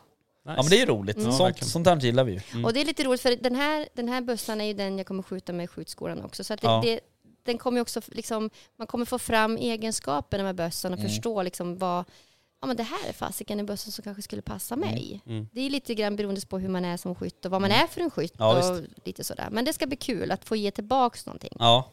Ja 0.46 0.54
men 0.56 0.66
det 0.70 0.82
är 0.82 0.86
roligt. 0.86 1.18
Mm. 1.18 1.32
Sånt, 1.32 1.64
sånt 1.64 1.88
här 1.88 1.96
gillar 2.00 2.24
vi 2.24 2.32
ju. 2.32 2.40
Mm. 2.52 2.66
och 2.66 2.74
det 2.74 2.82
är 2.82 2.86
lite 2.86 3.04
roligt 3.04 3.22
för 3.22 3.36
den 3.36 3.56
här, 3.56 3.88
den 3.94 4.10
här 4.10 4.22
bössan 4.22 4.62
är 4.62 4.66
ju 4.66 4.74
den 4.74 4.98
jag 4.98 5.08
kommer 5.08 5.24
skjuta 5.24 5.54
med 5.54 5.64
i 5.64 5.68
skjutskolan 5.68 6.22
också. 6.26 6.44
Så 6.44 6.54
att 6.54 6.62
det, 6.62 6.68
Ja. 6.68 6.82
det, 6.86 7.00
den 7.46 7.58
kommer 7.58 7.82
också 7.82 8.02
liksom, 8.08 8.50
man 8.78 8.88
kommer 8.88 9.06
få 9.06 9.20
fram 9.20 9.58
egenskaperna 9.58 10.44
med 10.44 10.56
bössan 10.56 10.94
och 10.94 11.00
Mm. 11.00 11.12
förstå 11.12 11.42
liksom 11.44 11.78
vad, 11.78 12.06
ja 12.62 12.68
men 12.68 12.78
det 12.78 12.84
här 12.84 13.10
är 13.10 13.14
fasiken 13.14 13.60
en 13.60 13.66
bössa 13.66 13.92
som 13.92 14.04
kanske 14.04 14.22
skulle 14.22 14.42
passa 14.42 14.76
mig. 14.76 15.22
Mm. 15.26 15.48
Det 15.54 15.62
är 15.62 15.70
lite 15.70 15.96
grann 15.96 16.16
beroende 16.16 16.42
på 16.42 16.60
hur 16.60 16.70
man 16.70 16.86
är 16.86 16.98
som 16.98 17.16
skytt 17.16 17.46
och 17.46 17.52
vad 17.52 17.62
man 17.62 17.72
är 17.72 17.88
för 17.88 18.02
en 18.02 18.12
skytt 18.12 18.40
Mm. 18.40 18.48
Ja, 18.58 18.70
och 18.72 18.82
lite 19.06 19.24
sådär. 19.24 19.48
Men 19.52 19.66
det 19.66 19.74
ska 19.74 19.88
bli 19.88 19.98
kul 19.98 20.32
att 20.32 20.46
få 20.46 20.56
ge 20.56 20.72
tillbaks 20.72 21.26
någonting. 21.26 21.54
Ja. 21.60 21.92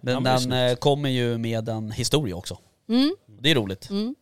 Men 0.00 0.14
Ja, 0.14 0.20
men 0.20 0.26
är 0.26 0.32
den 0.32 0.40
snyggt. 0.40 0.72
eh, 0.72 0.76
kommer 0.80 1.08
ju 1.08 1.38
med 1.38 1.68
en 1.68 1.90
historia 1.90 2.36
också. 2.36 2.58
Mm, 2.88 3.16
Det 3.26 3.50
är 3.50 3.54
roligt 3.54 3.90
mm. 3.90 4.14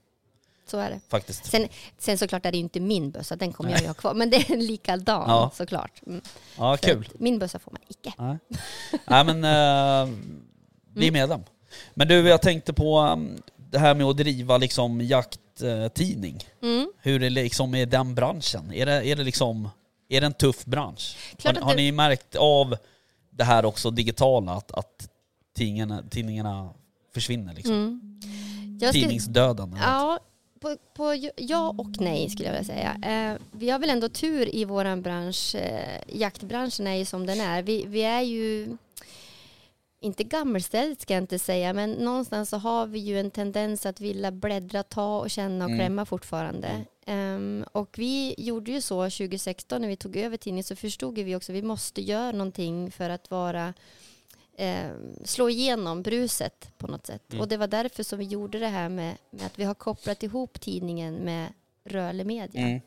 Så 0.66 0.78
är 0.78 0.90
det. 0.90 1.00
faktiskt. 1.08 1.44
Sen, 1.46 1.68
sen 1.98 2.18
såklart 2.18 2.46
är 2.46 2.50
det 2.50 2.56
ju 2.56 2.62
inte 2.62 2.80
min 2.80 3.10
bössa, 3.10 3.36
den 3.36 3.52
kommer 3.52 3.70
jag 3.70 3.80
ju 3.80 3.86
ha 3.86 3.94
kvar. 3.94 4.14
Men 4.14 4.30
det 4.30 4.36
är 4.36 4.52
en 4.52 4.66
likadan 4.66 5.24
Ja. 5.30 5.50
såklart. 5.54 6.02
Mm. 6.06 6.20
Ja, 6.58 6.76
Så 6.76 6.86
kul. 6.86 7.08
Min 7.14 7.38
bössa 7.38 7.58
får 7.58 7.72
man 7.72 7.80
icke. 7.88 8.12
Nej, 8.18 8.36
Nej 9.06 9.24
men 9.24 9.44
eh, 9.44 10.14
bli 10.88 11.08
Mm. 11.08 11.20
medlem. 11.20 11.40
Men 11.94 12.08
du, 12.08 12.28
jag 12.28 12.42
tänkte 12.42 12.72
på 12.72 13.00
um, 13.00 13.42
det 13.56 13.78
här 13.78 13.94
med 13.94 14.06
att 14.06 14.16
driva 14.16 14.58
liksom 14.58 15.00
jakttidning. 15.00 16.44
Mm. 16.62 16.92
Hur 16.98 17.14
är 17.14 17.18
det 17.20 17.30
liksom 17.30 17.70
med 17.70 17.88
den 17.88 18.14
branschen? 18.14 18.72
Är 18.72 18.86
det, 18.86 19.06
är 19.08 19.16
det 19.16 19.24
liksom, 19.24 19.68
är 20.08 20.20
det 20.20 20.26
en 20.26 20.32
tuff 20.34 20.64
bransch? 20.64 21.16
Klart 21.36 21.54
Har, 21.54 21.60
att 21.62 21.66
har 21.68 21.74
det- 21.76 21.82
ni 21.82 21.92
märkt 21.92 22.36
av 22.36 22.76
det 23.30 23.44
här 23.44 23.64
också 23.64 23.90
digitala, 23.90 24.52
att, 24.52 24.72
att 24.72 25.08
tidningarna, 25.52 26.02
tidningarna 26.10 26.70
försvinner 27.14 27.54
liksom? 27.54 27.74
Mm. 27.74 28.20
Jag 28.80 28.88
skulle- 28.90 29.04
Tidningsdöden? 29.04 29.76
Ja, 29.80 30.18
på, 30.60 30.76
på 30.94 31.30
ja 31.36 31.74
och 31.78 32.00
nej 32.00 32.30
skulle 32.30 32.48
jag 32.48 32.52
vilja 32.60 32.74
säga. 32.74 32.96
Eh, 33.32 33.38
vi 33.52 33.70
har 33.70 33.78
väl 33.78 33.90
ändå 33.90 34.08
tur 34.08 34.54
i 34.54 34.64
vår 34.64 34.96
bransch. 34.96 35.54
Eh, 35.54 36.00
jaktbranschen 36.08 36.86
är 36.86 36.94
ju 36.94 37.04
som 37.04 37.26
den 37.26 37.40
är. 37.40 37.62
Vi, 37.62 37.84
vi 37.86 38.02
är 38.02 38.20
ju 38.20 38.76
inte 40.00 40.24
gammelställt 40.24 41.00
ska 41.00 41.14
jag 41.14 41.22
inte 41.22 41.38
säga, 41.38 41.72
men 41.72 41.92
någonstans 41.92 42.50
så 42.50 42.56
har 42.56 42.86
vi 42.86 42.98
ju 42.98 43.20
en 43.20 43.30
tendens 43.30 43.86
att 43.86 44.00
vilja 44.00 44.30
bläddra, 44.32 44.82
ta 44.82 45.18
och 45.18 45.30
känna 45.30 45.64
och 45.64 45.70
Mm. 45.70 45.78
klämma 45.80 46.04
fortfarande. 46.06 46.84
Ehm, 47.06 47.64
och 47.72 47.94
vi 47.98 48.34
gjorde 48.38 48.72
ju 48.72 48.80
så 48.80 49.10
2016 49.10 49.80
när 49.80 49.88
vi 49.88 49.96
tog 49.96 50.16
över 50.16 50.36
tidningen 50.36 50.64
så 50.64 50.76
förstod 50.76 51.14
vi 51.18 51.36
också 51.36 51.52
att 51.52 51.56
vi 51.56 51.62
måste 51.62 52.02
göra 52.02 52.32
någonting 52.32 52.90
för 52.90 53.10
att 53.10 53.30
vara 53.30 53.74
eh, 54.62 54.90
slå 55.24 55.48
igenom 55.48 56.02
bruset 56.02 56.68
på 56.78 56.86
något 56.86 57.06
sätt. 57.06 57.22
Mm. 57.32 57.40
Och 57.40 57.48
det 57.48 57.56
var 57.56 57.66
därför 57.66 58.02
som 58.02 58.18
vi 58.18 58.24
gjorde 58.24 58.58
det 58.58 58.68
här 58.68 58.88
med, 58.88 59.16
med 59.30 59.46
att 59.46 59.58
vi 59.58 59.64
har 59.64 59.74
kopplat 59.74 60.22
ihop 60.22 60.60
tidningen 60.60 61.14
med 61.14 61.52
rörlig 61.84 62.26
media. 62.26 62.60
Mm. 62.62 62.80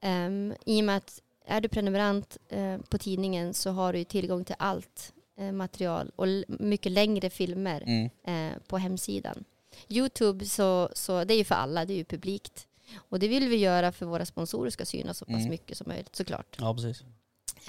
Ehm, 0.00 0.54
I 0.64 0.80
och 0.80 0.84
med 0.84 0.96
att 0.96 1.22
är 1.46 1.60
du 1.60 1.68
prenumerant 1.68 2.36
eh, 2.48 2.78
på 2.78 2.98
tidningen 2.98 3.54
så 3.54 3.70
har 3.70 3.92
du 3.92 4.04
tillgång 4.04 4.44
till 4.44 4.54
allt 4.58 5.12
eh, 5.38 5.52
material 5.52 6.10
och 6.16 6.26
mycket 6.48 6.92
längre 6.92 7.30
filmer 7.30 7.82
Mm. 7.86 8.10
eh, 8.52 8.58
på 8.66 8.78
hemsidan. 8.78 9.44
Youtube 9.88 10.44
så, 10.46 10.88
så 10.92 11.24
det 11.24 11.34
är 11.34 11.38
ju 11.38 11.44
för 11.44 11.54
alla, 11.54 11.84
det 11.84 11.92
är 11.92 11.96
ju 11.96 12.04
publikt. 12.04 12.66
Och 12.96 13.18
det 13.18 13.28
vill 13.28 13.48
vi 13.48 13.56
göra 13.56 13.92
för 13.92 14.06
våra 14.06 14.26
sponsorer 14.26 14.70
ska 14.70 14.84
synas 14.84 15.18
så 15.18 15.24
pass 15.24 15.34
Mm. 15.34 15.50
mycket 15.50 15.76
som 15.78 15.88
möjligt 15.88 16.16
såklart. 16.16 16.56
Ja, 16.60 16.74
precis. 16.74 17.00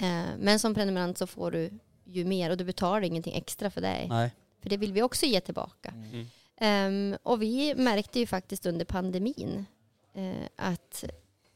Eh, 0.00 0.24
men 0.38 0.58
som 0.58 0.74
prenumerant 0.74 1.18
så 1.18 1.26
får 1.26 1.50
du 1.50 1.70
ju 2.16 2.24
mer 2.24 2.50
och 2.50 2.56
du 2.56 2.64
betalar 2.64 3.00
ingenting 3.02 3.34
extra 3.34 3.70
för 3.70 3.80
dig. 3.80 4.06
Nej. 4.08 4.30
För 4.62 4.70
det 4.70 4.76
vill 4.76 4.92
vi 4.92 5.02
också 5.02 5.26
ge 5.26 5.40
tillbaka. 5.40 5.94
Mm. 5.94 6.26
Ehm, 6.60 7.16
och 7.22 7.42
vi 7.42 7.74
märkte 7.74 8.18
ju 8.18 8.26
faktiskt 8.26 8.66
under 8.66 8.84
pandemin 8.84 9.66
eh, 10.14 10.46
att 10.56 11.04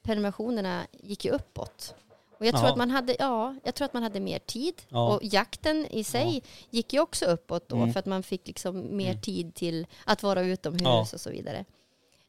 prenumerationerna 0.02 0.86
gick 0.92 1.24
ju 1.24 1.30
uppåt. 1.30 1.94
Och 2.38 2.46
jag 2.46 2.54
tror, 2.56 2.66
att 2.68 2.76
man 2.76 2.90
hade, 2.90 3.16
ja, 3.18 3.54
jag 3.64 3.74
tror 3.74 3.84
att 3.84 3.92
man 3.94 4.02
hade 4.02 4.20
mer 4.20 4.38
tid. 4.38 4.74
Ja. 4.88 5.08
Och 5.14 5.20
jakten 5.24 5.86
i 5.86 6.04
sig 6.04 6.42
gick 6.70 6.92
ju 6.92 7.00
också 7.00 7.24
uppåt 7.24 7.68
då 7.68 7.76
Mm. 7.76 7.92
för 7.92 8.00
att 8.00 8.06
man 8.06 8.22
fick 8.22 8.46
liksom 8.46 8.96
mer 8.96 9.10
Mm. 9.10 9.20
tid 9.20 9.54
till 9.54 9.86
att 10.04 10.22
vara 10.22 10.40
utomhus 10.42 10.82
Ja. 10.82 11.00
och 11.12 11.20
så 11.20 11.30
vidare. 11.30 11.64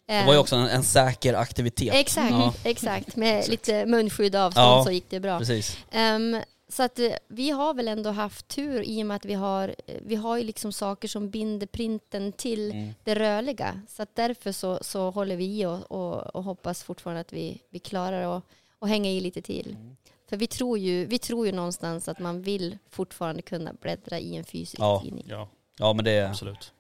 Det 0.06 0.26
var 0.26 0.34
ju 0.34 0.40
också 0.40 0.56
en, 0.56 0.68
en 0.68 0.84
säker 0.84 1.34
aktivitet. 1.34 1.94
Exakt, 1.96 2.32
Ja. 2.32 2.54
exakt. 2.64 3.16
Med 3.16 3.48
lite 3.50 3.86
munskydd 3.86 4.36
och 4.36 4.42
avstånd 4.42 4.68
Ja. 4.68 4.84
så 4.84 4.92
gick 4.92 5.10
det 5.10 5.20
bra. 5.20 5.40
Precis. 5.40 5.78
Ehm, 5.92 6.38
så 6.70 6.84
att 6.84 7.00
eh, 7.00 7.12
vi 7.28 7.50
har 7.50 7.74
väl 7.74 7.88
ändå 7.88 8.10
haft 8.10 8.48
tur 8.48 8.82
i 8.82 9.04
och 9.04 9.08
med 9.08 9.16
att 9.16 9.26
vi 9.26 9.34
har, 9.34 9.76
eh, 9.88 9.96
vi 10.06 10.16
har 10.16 10.38
ju 10.38 10.44
liksom 10.44 10.72
saker 10.74 11.08
som 11.08 11.30
binder 11.30 11.68
printen 11.68 12.32
till 12.32 12.72
Mm. 12.72 12.94
det 13.04 13.16
rörliga. 13.16 13.82
Så 13.88 14.04
att 14.04 14.16
därför 14.16 14.52
så, 14.52 14.80
så 14.82 15.10
håller 15.12 15.36
vi 15.36 15.46
i 15.46 15.66
och, 15.66 15.92
och, 15.92 16.36
och 16.36 16.44
hoppas 16.44 16.84
fortfarande 16.84 17.22
att 17.22 17.34
vi, 17.34 17.62
vi 17.70 17.80
klarar 17.80 18.38
att, 18.38 18.44
att 18.80 18.90
hänga 18.90 19.10
i 19.10 19.20
lite 19.22 19.42
till. 19.42 19.70
Mm. 19.80 19.98
För 20.30 20.38
vi 20.38 20.48
tror, 20.48 20.78
ju, 20.78 21.06
vi 21.06 21.20
tror 21.20 21.46
ju 21.46 21.52
någonstans 21.52 22.08
att 22.08 22.20
man 22.20 22.42
vill 22.42 22.78
fortfarande 22.90 23.42
kunna 23.42 23.74
bläddra 23.82 24.20
i 24.20 24.36
en 24.36 24.44
fysisk 24.44 24.80
Ja. 24.82 25.02
tidning. 25.04 25.26
Ja, 25.30 25.48
Ja 25.80 25.94
men 25.94 26.06
det, 26.06 26.30
absolut. 26.30 26.74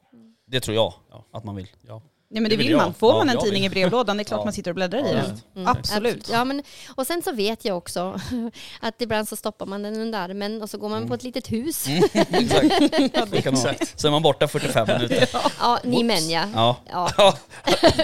det 0.45 0.60
tror 0.60 0.76
jag 0.76 0.93
Ja. 1.10 1.23
att 1.32 1.43
man 1.43 1.56
vill. 1.56 1.67
Ja. 1.88 2.02
Nej 2.29 2.41
men 2.41 2.49
Det 2.49 2.57
det 2.57 2.63
vill 2.63 2.75
man. 2.75 2.93
Får 2.93 3.11
Ja, 3.11 3.17
man 3.17 3.29
en 3.29 3.39
tidning 3.43 3.61
vill. 3.61 3.71
i 3.71 3.73
brevlådan, 3.75 4.17
det 4.17 4.21
är 4.21 4.25
klart 4.25 4.39
Ja. 4.39 4.43
man 4.43 4.53
sitter 4.53 4.71
och 4.71 4.75
bläddrar 4.75 4.99
i 4.99 5.01
Ja, 5.01 5.13
den. 5.15 5.31
visst. 5.31 5.45
Mm, 5.55 5.67
Absolut. 5.67 6.29
Ja, 6.29 6.43
men, 6.45 6.63
och 6.95 7.07
sen 7.07 7.21
så 7.23 7.31
vet 7.31 7.65
jag 7.65 7.77
också 7.77 8.19
att 8.81 9.01
ibland 9.01 9.27
så 9.27 9.35
stoppar 9.35 9.65
man 9.65 9.83
den 9.83 9.99
under 9.99 10.19
armen 10.19 10.61
och 10.61 10.69
så 10.69 10.77
går 10.77 10.89
man 10.89 10.97
Mm. 10.97 11.09
på 11.09 11.15
ett 11.15 11.23
litet 11.23 11.51
hus. 11.51 11.87
Mm, 11.87 12.03
exakt. 12.13 13.31
Det 13.31 13.41
kan 13.41 13.55
vara. 13.55 13.75
Så 13.95 14.07
är 14.07 14.11
man 14.11 14.21
borta 14.21 14.47
45 14.47 14.87
minuter. 14.87 15.29
Ja, 15.59 15.79
ni 15.83 16.03
män 16.03 16.29
ja. 16.29 16.45
Ja, 16.53 16.77
ja. 17.17 17.37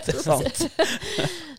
det 0.06 0.08
är 0.10 0.22
sant. 0.24 0.68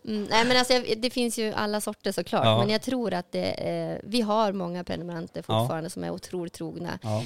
Mm, 0.04 0.26
nej 0.30 0.44
men 0.44 0.56
alltså, 0.56 0.82
det 0.96 1.10
finns 1.10 1.38
ju 1.38 1.52
alla 1.52 1.80
sorter 1.80 2.12
såklart. 2.12 2.44
Ja. 2.44 2.58
Men 2.58 2.70
jag 2.70 2.82
tror 2.82 3.14
att 3.14 3.32
det, 3.32 3.44
eh, 3.44 3.98
vi 4.10 4.20
har 4.20 4.52
många 4.52 4.84
prenumeranter 4.84 5.42
fortfarande 5.42 5.90
som 5.90 6.04
är 6.04 6.10
otroligt 6.10 6.52
trogna. 6.52 6.98
Ja. 7.02 7.24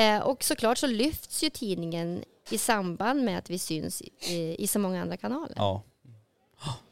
Eh, 0.00 0.18
och 0.18 0.44
såklart 0.44 0.78
så 0.78 0.86
lyfts 0.86 1.42
ju 1.42 1.50
tidningen 1.50 2.24
i 2.50 2.58
samband 2.58 3.24
med 3.24 3.38
att 3.38 3.50
vi 3.50 3.58
syns 3.58 4.02
i, 4.02 4.56
i 4.58 4.66
så 4.66 4.78
många 4.78 5.02
andra 5.02 5.16
kanaler. 5.16 5.54
Ja. 5.56 5.82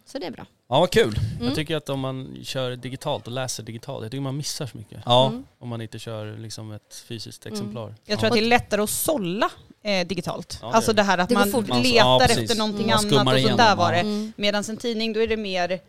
Så 0.05 0.19
det 0.19 0.27
är 0.27 0.31
bra. 0.31 0.47
ja, 0.69 0.81
vad 0.81 0.91
kul. 0.91 1.19
Mm. 1.35 1.47
Jag 1.47 1.55
tycker 1.55 1.77
att 1.77 1.88
om 1.88 2.01
man 2.01 2.37
kör 2.43 2.77
digitalt 2.77 3.27
och 3.27 3.33
läser 3.33 3.62
digitalt, 3.62 4.03
jag 4.03 4.11
tycker 4.11 4.23
man 4.23 4.37
missar 4.37 4.67
så 4.67 4.77
mycket. 4.77 5.03
Ja, 5.07 5.27
Mm. 5.29 5.45
Om 5.59 5.69
man 5.69 5.81
inte 5.81 5.99
kör 5.99 6.37
liksom 6.38 6.73
ett 6.73 7.05
fysiskt 7.09 7.47
Mm. 7.47 7.55
exemplar. 7.59 7.95
Jag 8.05 8.19
tror 8.19 8.27
Ja. 8.27 8.29
att 8.29 8.33
det 8.38 8.45
är 8.45 8.49
lättare 8.49 8.83
att 8.83 8.91
sålla 8.91 9.51
eh, 9.83 10.07
digitalt. 10.07 10.59
Ja, 10.62 10.69
det 10.69 10.75
alltså 10.77 10.93
det 10.93 11.03
här 11.03 11.19
att 11.19 11.29
Det 11.29 11.35
man 11.35 11.49
letar 11.83 12.25
efter 12.25 12.59
någonting 12.59 12.85
Mm. 12.85 12.99
Annat 12.99 13.27
och 13.27 13.31
så 13.33 13.37
igenom, 13.37 13.57
där 13.57 13.77
var 13.77 13.93
det. 13.93 13.99
Mm. 13.99 14.33
Medan 14.37 14.65
en 14.69 14.77
tidning, 14.77 15.12
då 15.12 15.21
är 15.21 15.29
det 15.29 15.37
mer 15.37 15.81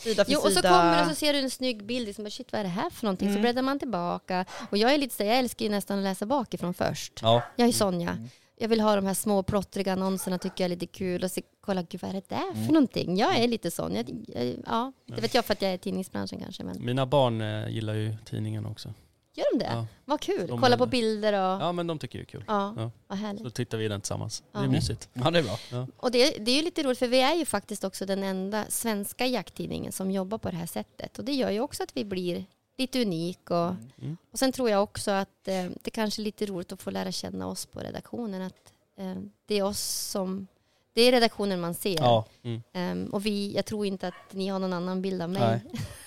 sida 0.00 0.24
för 0.24 0.32
Jo, 0.32 0.38
och 0.38 0.44
så 0.44 0.50
sida. 0.50 0.68
kommer 0.68 1.02
och 1.02 1.08
så 1.08 1.14
ser 1.14 1.32
du 1.32 1.38
en 1.38 1.50
snygg 1.50 1.84
bild, 1.84 2.06
liksom, 2.06 2.30
shit 2.30 2.52
vad 2.52 2.58
är 2.60 2.64
det 2.64 2.70
här 2.70 2.90
för 2.90 3.04
någonting? 3.06 3.28
Så 3.28 3.30
Mm. 3.30 3.42
bläddrar 3.42 3.62
man 3.62 3.78
tillbaka. 3.78 4.44
Och 4.70 4.78
jag 4.78 4.94
är 4.94 4.98
lite 4.98 5.14
så, 5.16 5.22
jag 5.22 5.38
älskar 5.38 5.64
ju 5.64 5.70
nästan 5.70 5.98
att 5.98 6.04
läsa 6.04 6.26
bakifrån 6.26 6.74
först. 6.74 7.12
ja. 7.22 7.42
Jag 7.56 7.68
är 7.68 7.72
Sonja. 7.72 8.18
Mm. 8.58 8.62
Jag 8.62 8.68
vill 8.68 8.80
ha 8.80 8.96
de 8.96 9.06
här 9.06 9.14
små 9.14 9.42
plottriga 9.42 9.92
annonserna, 9.92 10.38
tycker 10.38 10.64
jag 10.64 10.70
är 10.72 10.76
lite 10.76 10.86
kul. 10.86 11.24
Och 11.24 11.30
så 11.30 11.40
kolla, 11.60 11.82
gud 11.82 12.02
vad 12.02 12.10
är 12.10 12.14
det 12.14 12.28
där 12.28 12.50
Mm. 12.52 12.66
för 12.66 12.72
någonting? 12.72 13.16
Jag 13.16 13.38
är 13.38 13.48
lite 13.48 13.70
sån. 13.70 13.94
Jag, 13.94 14.24
jag, 14.28 14.56
ja, 14.66 14.92
det 15.06 15.20
vet 15.20 15.34
jag 15.34 15.44
för 15.44 15.52
att 15.52 15.62
jag 15.62 15.70
är 15.70 15.74
i 15.74 15.78
tidningsbranschen 15.78 16.40
kanske. 16.40 16.64
Men 16.64 16.84
Mina 16.84 17.06
barn 17.06 17.40
eh, 17.40 17.68
gillar 17.68 17.94
ju 17.94 18.16
tidningen 18.24 18.66
också. 18.66 18.92
gör 19.34 19.44
de 19.52 19.58
det? 19.64 19.70
Ja. 19.72 19.86
Vad 20.04 20.20
kul. 20.20 20.46
De 20.48 20.60
Kolla 20.60 20.74
är- 20.74 20.78
på 20.78 20.86
bilder 20.86 21.32
och... 21.32 21.62
ja, 21.62 21.72
men 21.72 21.86
de 21.86 21.98
tycker 21.98 22.18
det 22.18 22.22
är 22.22 22.26
kul. 22.26 22.44
Ja, 22.46 22.74
Ja. 22.76 22.90
vad 23.06 23.18
härligt. 23.18 23.42
Så 23.42 23.50
tittar 23.50 23.78
vi 23.78 23.84
i 23.84 23.88
den 23.88 24.00
tillsammans. 24.00 24.42
Det 24.52 24.58
är 24.58 24.62
Ja. 24.62 24.70
mysigt. 24.70 25.08
ja, 25.12 25.30
det 25.30 25.38
är 25.38 25.42
bra. 25.42 25.86
Och 25.96 26.10
det, 26.10 26.30
det 26.44 26.50
är 26.50 26.56
ju 26.56 26.62
lite 26.62 26.82
roligt 26.82 26.98
för 26.98 27.08
vi 27.08 27.20
är 27.20 27.34
ju 27.34 27.44
faktiskt 27.44 27.84
också 27.84 28.06
den 28.06 28.22
enda 28.22 28.64
svenska 28.68 29.26
jakttidningen 29.26 29.92
som 29.92 30.10
jobbar 30.10 30.38
på 30.38 30.50
det 30.50 30.56
här 30.56 30.66
sättet. 30.66 31.18
Och 31.18 31.24
det 31.24 31.32
gör 31.32 31.50
ju 31.50 31.60
också 31.60 31.82
att 31.82 31.96
vi 31.96 32.04
blir 32.04 32.44
lite 32.78 33.02
unik. 33.02 33.50
Och, 33.50 33.74
Mm. 34.02 34.16
och 34.32 34.38
sen 34.38 34.52
tror 34.52 34.70
jag 34.70 34.82
också 34.82 35.10
att 35.10 35.48
eh, 35.48 35.64
det 35.82 35.90
kanske 35.90 36.22
är 36.22 36.24
lite 36.24 36.46
roligt 36.46 36.72
att 36.72 36.82
få 36.82 36.90
lära 36.90 37.12
känna 37.12 37.46
oss 37.46 37.66
på 37.66 37.80
redaktionen. 37.80 38.42
Att 38.42 38.72
eh, 38.98 39.14
det 39.46 39.54
är 39.58 39.62
oss 39.62 39.80
som... 40.10 40.46
Det 40.94 41.02
är 41.02 41.12
redaktionen 41.12 41.60
man 41.60 41.74
ser. 41.74 41.96
Ja. 41.98 42.24
Ehm, 42.72 43.06
och 43.12 43.26
vi, 43.26 43.52
jag 43.54 43.64
tror 43.66 43.86
inte 43.86 44.08
att 44.08 44.14
ni 44.32 44.48
har 44.48 44.58
någon 44.58 44.72
annan 44.72 45.02
bild 45.02 45.22
av 45.22 45.30
mig 45.30 45.60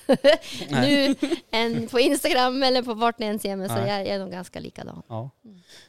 nu 0.69 1.15
än 1.51 1.87
på 1.87 1.99
Instagram 1.99 2.63
eller 2.63 2.83
på 2.83 2.93
vart 2.93 3.19
ni 3.19 3.25
än 3.25 3.39
ser 3.39 3.55
mig. 3.55 3.69
Så 3.69 3.75
jag, 3.77 3.87
jag 3.87 4.07
är 4.07 4.19
nog 4.19 4.31
ganska 4.31 4.59
likadan. 4.59 5.01
Ja. 5.07 5.29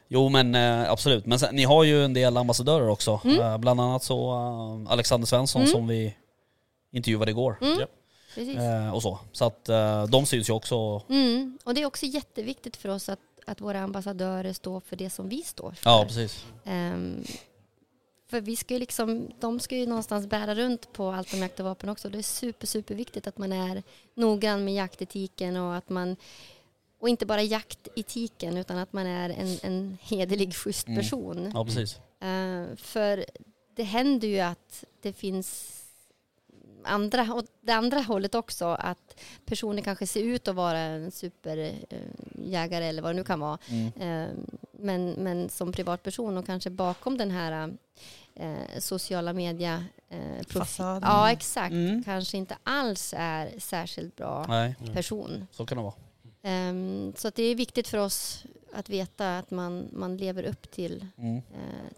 Jo 0.09 0.29
men 0.29 0.55
eh, 0.55 0.91
absolut. 0.91 1.27
Men 1.27 1.39
sen, 1.39 1.55
ni 1.57 1.65
har 1.65 1.85
ju 1.85 2.05
en 2.05 2.15
del 2.15 2.37
ambassadörer 2.37 2.89
också. 2.89 3.21
Mm. 3.25 3.41
Eh, 3.41 3.59
bland 3.59 3.81
annat 3.81 4.03
så 4.05 4.31
eh, 4.87 4.93
Alexander 4.93 5.27
Svensson 5.27 5.63
Mm. 5.63 5.73
som 5.73 5.87
vi 5.89 6.15
intervjuade 6.93 7.31
igår. 7.31 7.59
Mm. 7.61 7.79
Eh, 8.37 8.95
och 8.95 9.03
så. 9.03 9.19
Så 9.33 9.45
att 9.45 9.69
eh, 9.69 10.07
de 10.07 10.27
syns 10.27 10.49
ju 10.49 10.53
också. 10.53 11.03
Mm. 11.09 11.59
Och 11.65 11.75
det 11.75 11.83
är 11.83 11.87
också 11.87 12.07
jätteviktigt 12.07 12.77
för 12.77 12.89
oss 12.89 13.09
att, 13.09 13.21
att 13.47 13.61
våra 13.61 13.81
ambassadörer 13.81 14.53
står 14.53 14.81
för 14.81 14.97
det 14.97 15.11
som 15.11 15.29
vi 15.29 15.43
står 15.43 15.73
för. 15.73 15.91
Ja 15.91 16.05
precis. 16.09 16.45
Ehm, 16.65 17.25
för 18.31 18.41
vi 18.41 18.57
ska 18.57 18.75
ju 18.75 18.81
liksom, 18.81 19.29
de 19.41 19.61
ska 19.61 19.77
ju 19.77 19.87
någonstans 19.87 20.27
bära 20.27 20.55
runt 20.55 20.93
på 20.93 21.11
allt 21.11 21.35
om 21.35 21.39
jakt 21.39 21.61
och 21.61 21.67
vapen 21.67 21.89
också. 21.89 22.09
Det 22.09 22.19
är 22.19 22.23
super, 22.23 22.67
super 22.67 22.95
viktigt 22.95 23.27
att 23.27 23.39
man 23.39 23.53
är 23.53 23.83
noggrann 24.15 24.65
med 24.65 24.75
jaktetiken 24.75 25.57
och 25.57 25.77
att 25.77 25.89
man 25.89 26.17
och 27.01 27.09
inte 27.09 27.27
bara 27.27 27.43
jaktetiken 27.43 28.57
utan 28.57 28.79
att 28.79 28.93
man 28.93 29.07
är 29.07 29.31
en, 29.31 29.59
en 29.63 29.99
hederlig, 30.03 30.55
schysst 30.55 30.87
Mm. 30.87 31.01
person. 31.01 31.51
Ja, 31.55 31.65
precis. 31.65 31.97
Eh, 32.21 32.77
för 32.77 33.25
det 33.77 33.83
händer 33.83 34.29
ju 34.29 34.41
att 34.41 34.85
det 35.03 35.13
finns 35.13 35.80
andra, 36.85 37.35
och 37.35 37.45
det 37.61 37.73
andra 37.73 38.01
hållet 38.01 38.35
också, 38.35 38.65
att 38.67 39.21
personer 39.45 39.83
kanske 39.83 40.07
ser 40.07 40.23
ut 40.23 40.49
att 40.49 40.55
vara 40.55 40.79
en 40.79 41.11
superjägare 41.11 42.85
eller 42.85 43.03
vad 43.03 43.11
det 43.11 43.17
nu 43.17 43.25
kan 43.25 43.41
vara. 43.41 43.59
Mm. 43.69 43.87
Eh, 43.87 44.29
men, 44.73 45.11
men 45.11 45.49
som 45.49 45.73
privatperson 45.73 46.37
och 46.39 46.47
kanske 46.47 46.71
bakom 46.71 47.19
den 47.19 47.31
här 47.31 47.77
eh, 48.35 48.79
sociala 48.79 49.33
media 49.33 49.85
eh. 50.09 50.47
Fasaden. 50.49 51.03
Ja, 51.03 51.31
exakt. 51.31 51.73
Mm. 51.73 52.05
Kanske 52.05 52.37
inte 52.37 52.57
alls 52.63 53.15
är 53.17 53.51
särskilt 53.59 54.17
bra 54.17 54.45
Nej, 54.49 54.75
person. 54.95 55.47
så 55.53 55.67
kan 55.67 55.79
det 55.79 55.85
vara. 55.85 55.95
Ehm, 56.43 57.13
så 57.17 57.29
att 57.29 57.35
det 57.35 57.43
är 57.43 57.55
viktigt 57.55 57.89
för 57.89 57.99
oss 57.99 58.45
att 58.75 58.89
veta 58.89 59.39
att 59.39 59.51
man, 59.51 59.89
man 59.93 60.17
lever 60.17 60.43
upp 60.43 60.71
till, 60.71 61.07
Mm. 61.19 61.37
eh, 61.37 61.43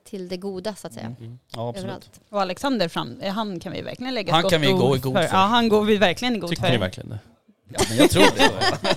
till 0.04 0.28
det 0.28 0.37
goda 0.37 0.74
så 0.74 0.87
att 0.87 0.92
säga. 0.92 1.14
Mm. 1.20 1.38
Ja, 1.52 1.68
absolut. 1.68 1.85
Överallt. 1.85 2.20
Och 2.28 2.40
Alexander 2.40 2.88
fram, 2.88 3.20
eh, 3.20 3.32
han 3.32 3.61
kan 3.61 3.72
vi 3.72 3.82
verkligen 3.82 4.14
lägga 4.14 4.32
Han 4.32 4.38
ett 4.40 4.42
gott 4.42 4.52
kan 4.52 4.61
vi 4.61 4.72
gå 4.72 4.96
i 4.96 4.98
god 4.98 5.14
för. 5.14 5.22
Ja, 5.22 5.28
han 5.28 5.68
går 5.68 5.85
vi 5.85 5.96
verkligen 5.96 6.37
i 6.37 6.38
god 6.38 6.50
Tycker 6.50 6.62
för. 6.62 6.70
ni 6.70 6.76
verkligen 6.78 7.08
det? 7.11 7.18
Ja, 7.68 7.80
men 7.88 7.98
jag 7.98 8.11
tror 8.11 8.22
det. 8.37 8.50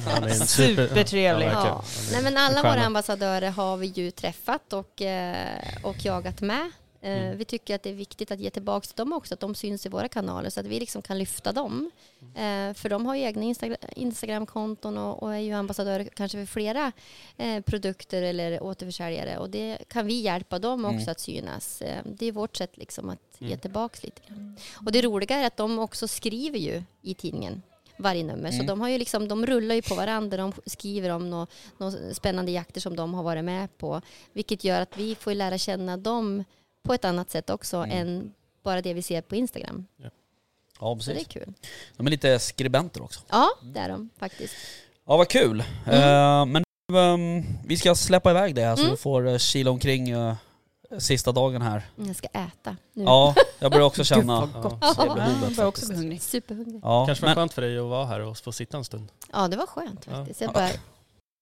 Han 0.14 0.24
är 0.24 0.30
super- 0.30 0.88
Supertrevlig. 0.88 1.46
Ja. 1.46 1.52
Ja. 1.68 1.84
Nej, 2.12 2.24
men 2.24 2.34
en 2.34 2.38
alla 2.38 2.62
våra 2.62 2.86
ambassadörer 2.86 3.50
har 3.52 3.78
vi 3.78 3.88
ju 3.88 4.12
träffat 4.12 4.74
och, 4.74 5.02
eh, 5.02 5.60
och 5.84 6.06
jagat 6.06 6.42
med. 6.42 6.72
Eh, 7.06 7.12
Mm. 7.26 7.38
Vi 7.38 7.46
tycker 7.46 7.76
att 7.76 7.84
det 7.84 7.90
är 7.90 7.94
viktigt 7.94 8.32
att 8.32 8.40
ge 8.40 8.50
tillbaka 8.50 8.86
till 8.88 8.96
dem 8.96 9.14
också, 9.14 9.34
att 9.34 9.40
de 9.40 9.56
syns 9.56 9.86
i 9.86 9.90
våra 9.90 10.08
kanaler 10.08 10.50
så 10.50 10.60
att 10.60 10.66
vi 10.66 10.80
liksom 10.80 11.02
kan 11.02 11.18
lyfta 11.20 11.52
dem. 11.52 11.92
Eh, 12.36 12.74
För 12.74 12.90
de 12.90 13.06
har 13.06 13.16
ju 13.16 13.22
egna 13.22 13.44
Instagram, 13.44 13.78
Instagramkonton 13.96 14.98
och, 14.98 15.24
och 15.24 15.34
är 15.36 15.40
ju 15.40 15.52
ambassadörer 15.54 16.06
kanske 16.16 16.38
för 16.38 16.46
flera 16.46 16.92
eh, 17.38 17.62
produkter 17.62 18.22
eller 18.22 18.64
återförsäljare 18.64 19.38
och 19.38 19.50
det 19.50 19.78
kan 19.88 20.06
vi 20.08 20.14
hjälpa 20.22 20.60
dem 20.60 20.86
också 20.86 20.96
Mm. 20.96 21.12
att 21.12 21.20
synas. 21.20 21.84
Det 22.06 22.26
är 22.26 22.32
vårt 22.32 22.58
sätt 22.58 22.78
liksom 22.78 23.10
att 23.10 23.20
ge 23.40 23.48
Mm. 23.48 23.60
tillbaka 23.60 24.00
lite 24.04 24.22
grann. 24.28 24.58
Och 24.86 24.92
det 24.92 25.02
roliga 25.02 25.36
är 25.38 25.48
att 25.48 25.58
de 25.58 25.80
också 25.80 26.08
skriver 26.08 26.60
ju 26.60 26.84
i 27.02 27.14
tidningen 27.14 27.62
varje 27.98 28.24
nummer. 28.24 28.50
Så 28.50 28.56
Mm. 28.56 28.66
de, 28.68 28.82
har 28.82 28.90
ju 28.90 28.98
liksom, 28.98 29.28
de 29.28 29.46
rullar 29.46 29.76
ju 29.76 29.82
på 29.82 29.96
varandra. 29.96 30.38
De 30.38 30.54
skriver 30.66 31.10
om 31.10 31.30
några 31.30 31.48
nå 31.78 31.92
spännande 32.14 32.52
jakter 32.52 32.82
som 32.82 32.96
de 32.96 33.14
har 33.14 33.24
varit 33.24 33.44
med 33.46 33.78
på. 33.78 34.02
Vilket 34.34 34.64
gör 34.64 34.82
att 34.82 34.98
vi 34.98 35.16
får 35.16 35.34
lära 35.34 35.58
känna 35.58 35.98
dem 35.98 36.44
på 36.86 36.94
ett 36.94 37.06
annat 37.06 37.30
sätt 37.32 37.50
också 37.50 37.78
Mm. 37.78 37.92
än 37.98 38.34
bara 38.64 38.82
det 38.82 38.94
vi 38.94 39.02
ser 39.02 39.22
på 39.22 39.36
Instagram. 39.36 39.86
Ja, 39.98 40.10
Så 40.80 40.96
det 40.96 41.02
är 41.12 41.16
precis. 41.16 41.28
kul. 41.28 41.54
De 41.98 42.08
är 42.08 42.12
lite 42.12 42.40
skribenter 42.40 43.02
också. 43.04 43.20
Ja, 43.30 43.50
det 43.62 43.80
är 43.80 43.90
de 43.90 44.10
faktiskt. 44.20 44.56
Ja, 45.08 45.18
vad 45.18 45.28
kul. 45.28 45.60
Eh, 45.60 46.46
men 46.46 46.64
ehm, 46.94 47.44
vi 47.66 47.78
ska 47.78 47.96
släppa 47.96 48.32
iväg 48.32 48.56
det 48.56 48.62
här 48.62 48.76
så 48.76 48.82
Mm. 48.82 48.92
du 48.92 48.98
får 48.98 49.28
uh, 49.28 49.38
kila 49.38 49.72
omkring 49.72 50.10
eh, 50.10 50.36
sista 50.98 51.32
dagen 51.32 51.62
här. 51.62 51.84
Jag 51.96 52.16
ska 52.16 52.28
äta 52.28 52.78
nu. 52.94 53.04
Ja, 53.04 53.36
jag 53.60 53.72
börjar 53.72 53.86
också 53.86 54.04
känna... 54.14 54.42
Gud, 54.46 54.50
vad 54.54 54.64
gott. 54.64 54.78
Ja, 54.82 54.94
Ja, 54.98 55.16
behovet 55.16 55.38
jag 55.44 55.56
börjar 55.56 55.68
också 55.68 55.88
bli 55.88 55.96
hungrig. 55.96 56.22
Superhungrig. 56.22 56.80
Ja, 56.84 57.06
Kanske 57.06 57.22
var 57.26 57.30
men, 57.30 57.36
skönt 57.36 57.54
för 57.54 57.62
dig 57.62 57.78
att 57.78 57.86
vara 57.86 58.06
här 58.06 58.20
och 58.20 58.38
få 58.38 58.52
sitta 58.52 58.78
en 58.78 58.86
stund. 58.86 59.12
Ja, 59.34 59.48
det 59.48 59.58
var 59.58 59.68
skönt 59.68 60.06
Ja. 60.10 60.12
faktiskt. 60.16 60.42
Jag 60.42 60.54
bara, 60.54 60.70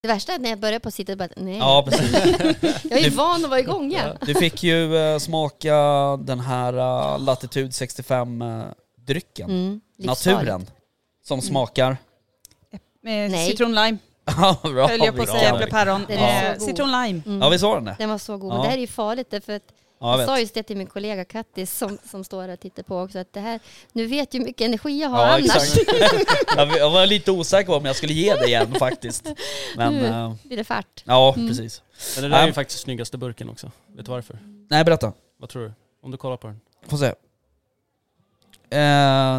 det 0.04 0.08
värsta 0.08 0.32
är 0.32 0.36
att 0.36 0.42
när 0.42 0.50
jag 0.50 0.60
börjar 0.60 0.80
på 0.80 0.88
att 0.88 0.94
sitta 0.94 1.16
bara, 1.16 1.30
nej. 1.38 1.58
ja, 1.58 1.86
precis. 1.89 2.12
jag 2.84 3.00
är 3.00 3.04
ju 3.04 3.10
van 3.10 3.44
att 3.44 3.50
vara 3.50 3.60
igång 3.60 3.92
ja. 3.92 4.13
Du 4.22 4.34
fick 4.36 4.63
ju 4.63 4.98
eh, 4.98 5.18
smaka 5.20 5.76
den 6.24 6.39
här 6.39 6.74
uh, 6.74 7.20
Latitude 7.24 7.70
65-drycken. 7.70 9.44
Mm, 9.46 9.82
livsfarligt. 9.98 10.26
Naturen. 10.26 10.66
Som 11.24 11.42
smakar... 11.42 11.98
Med 13.04 13.32
Nej. 13.32 13.50
citron 13.50 13.76
lime, 13.76 13.98
Ja, 14.26 14.58
bra. 14.63 14.88
höll 14.88 15.00
jag 15.00 15.16
på 15.16 15.22
att 15.22 15.28
vilken- 15.28 15.39
säga, 15.39 15.54
äpplepäron. 15.56 16.06
Den 16.08 16.18
är 16.20 16.44
Eh, 16.50 16.54
så 16.54 16.60
god. 16.60 16.68
citron 16.70 16.92
lime. 16.92 17.22
Mm. 17.26 17.42
Ja, 17.42 17.50
visst 17.50 17.63
var 17.63 17.76
den 17.76 17.86
det? 17.86 17.96
Den 18.00 18.10
var 18.10 18.18
så 18.18 18.38
god. 18.38 18.52
Ja. 18.52 18.56
Men 18.56 18.63
det 18.63 18.70
här 18.70 18.78
är 18.78 18.82
ju 18.82 18.88
farligt 18.88 19.28
därför 19.32 19.54
att 19.54 19.63
Ja, 19.68 19.74
jag 20.12 20.20
jag 20.20 20.28
sa 20.28 20.39
just 20.39 20.54
det 20.54 20.63
till 20.63 20.78
min 20.78 20.88
kollega 20.88 21.26
Kattis 21.26 21.78
som, 21.78 21.98
som 22.12 22.24
står 22.24 22.42
här 22.42 22.50
och 22.50 22.60
tittar 22.60 22.84
på 22.84 23.00
också 23.00 23.20
att 23.20 23.34
det 23.34 23.39
här, 23.39 23.60
nu 23.92 24.06
vet 24.06 24.34
ju 24.34 24.39
hur 24.39 24.46
mycket 24.46 24.66
energi 24.66 25.02
jag 25.02 25.10
har 25.10 25.20
Ja, 25.28 25.34
annars. 25.36 26.78
jag 26.78 26.89
var 26.89 27.06
lite 27.06 27.32
osäker 27.32 27.68
på 27.68 27.76
om 27.76 27.86
jag 27.86 27.96
skulle 27.96 28.13
ge 28.13 28.36
det 28.36 28.46
igen 28.48 28.74
faktiskt. 28.80 29.28
Men, 29.78 29.94
Nu. 29.94 30.06
eh, 30.06 30.34
blir 30.44 30.58
det 30.58 30.63
fart. 30.63 31.04
ja 31.06 31.34
Mm. 31.38 31.48
precis. 31.48 31.82
Men 32.16 32.24
det 32.24 32.30
där 32.30 32.44
är 32.44 32.48
ju 32.48 32.54
faktiskt 32.54 32.80
snyggaste 32.82 33.18
burken 33.18 33.50
också. 33.50 33.72
Vet 33.88 34.06
du 34.06 34.12
varför? 34.12 34.38
Nej, 34.70 34.84
berätta. 34.84 35.13
Vad 35.39 35.50
tror 35.50 35.62
du? 35.63 35.74
Om 36.04 36.12
du 36.12 36.18
kollar 36.18 36.38
på 36.38 36.48
den. 36.48 36.60
Får 36.88 36.98
se. 36.98 37.06
Eh, 37.06 37.13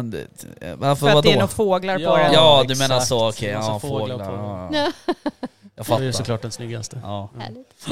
det- 0.03 0.27
eh, 0.61 0.75
varför, 0.75 1.07
För 1.07 1.17
att 1.17 1.23
det 1.23 1.29
är 1.29 1.31
vadå? 1.31 1.31
några 1.31 1.47
fåglar 1.47 1.95
på 1.95 2.01
Ja. 2.03 2.17
den. 2.17 2.33
Ja, 2.33 2.63
du 2.67 2.71
exakt. 2.73 2.89
menar 2.89 3.01
så, 3.01 3.29
okej. 3.29 3.53
Massa 3.55 3.71
ja, 3.71 3.79
fåglar 3.79 4.17
fåglar. 4.17 4.27
på. 4.27 4.33
Ja, 4.33 4.69
Ja. 5.05 5.13
Jag 5.77 5.85
Det 5.87 5.93
är 5.93 5.99
ju 5.99 6.11
fattar. 6.11 6.17
såklart 6.17 6.41
den 6.41 6.51
snyggaste. 6.51 6.99
Ja, 7.03 7.29
Härligt. 7.39 7.87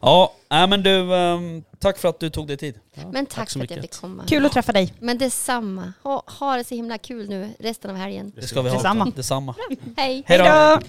Ja 0.00 0.32
nej, 0.50 0.68
men 0.68 0.82
du, 0.82 1.14
ehm, 1.14 1.64
tack 1.78 1.98
för 1.98 2.08
att 2.08 2.20
du 2.20 2.30
tog 2.30 2.46
dig 2.46 2.56
tid. 2.56 2.80
Ja, 2.94 3.02
Men 3.12 3.26
tack, 3.26 3.50
så 3.50 3.58
för 3.58 3.64
att 3.64 3.70
jag 3.70 3.80
fick 3.80 4.00
komma. 4.00 4.24
Kul 4.28 4.46
att 4.46 4.52
träffa 4.52 4.72
dig. 4.72 4.94
Men 5.00 5.18
detsamma. 5.18 5.92
Ha, 6.02 6.22
ha 6.26 6.56
det 6.56 6.64
så 6.64 6.74
himla 6.74 6.98
kul 6.98 7.28
nu 7.28 7.54
resten 7.58 7.90
av 7.90 7.96
helgen. 7.96 8.32
Det 8.36 8.42
ska 8.42 8.62
vi 8.62 8.68
ha. 8.68 8.76
Detsamma. 8.76 9.12
Detsamma. 9.16 9.54
Hej! 9.96 10.22
Hej 10.26 10.38
då! 10.38 10.44
Hejdå! 10.44 10.80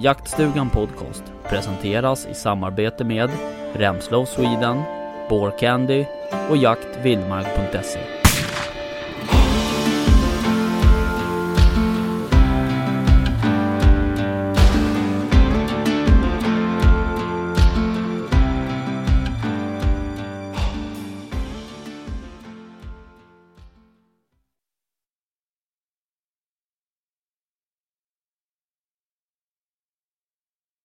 Jaktstugan 0.00 0.70
Podcast 0.70 1.22
presenteras 1.48 2.26
i 2.26 2.34
samarbete 2.34 3.04
med 3.04 3.30
Remslow 3.74 4.24
Sweden, 4.24 4.82
Candy 5.58 6.04
och 6.50 6.56
jaktvildmark.se. 6.56 8.13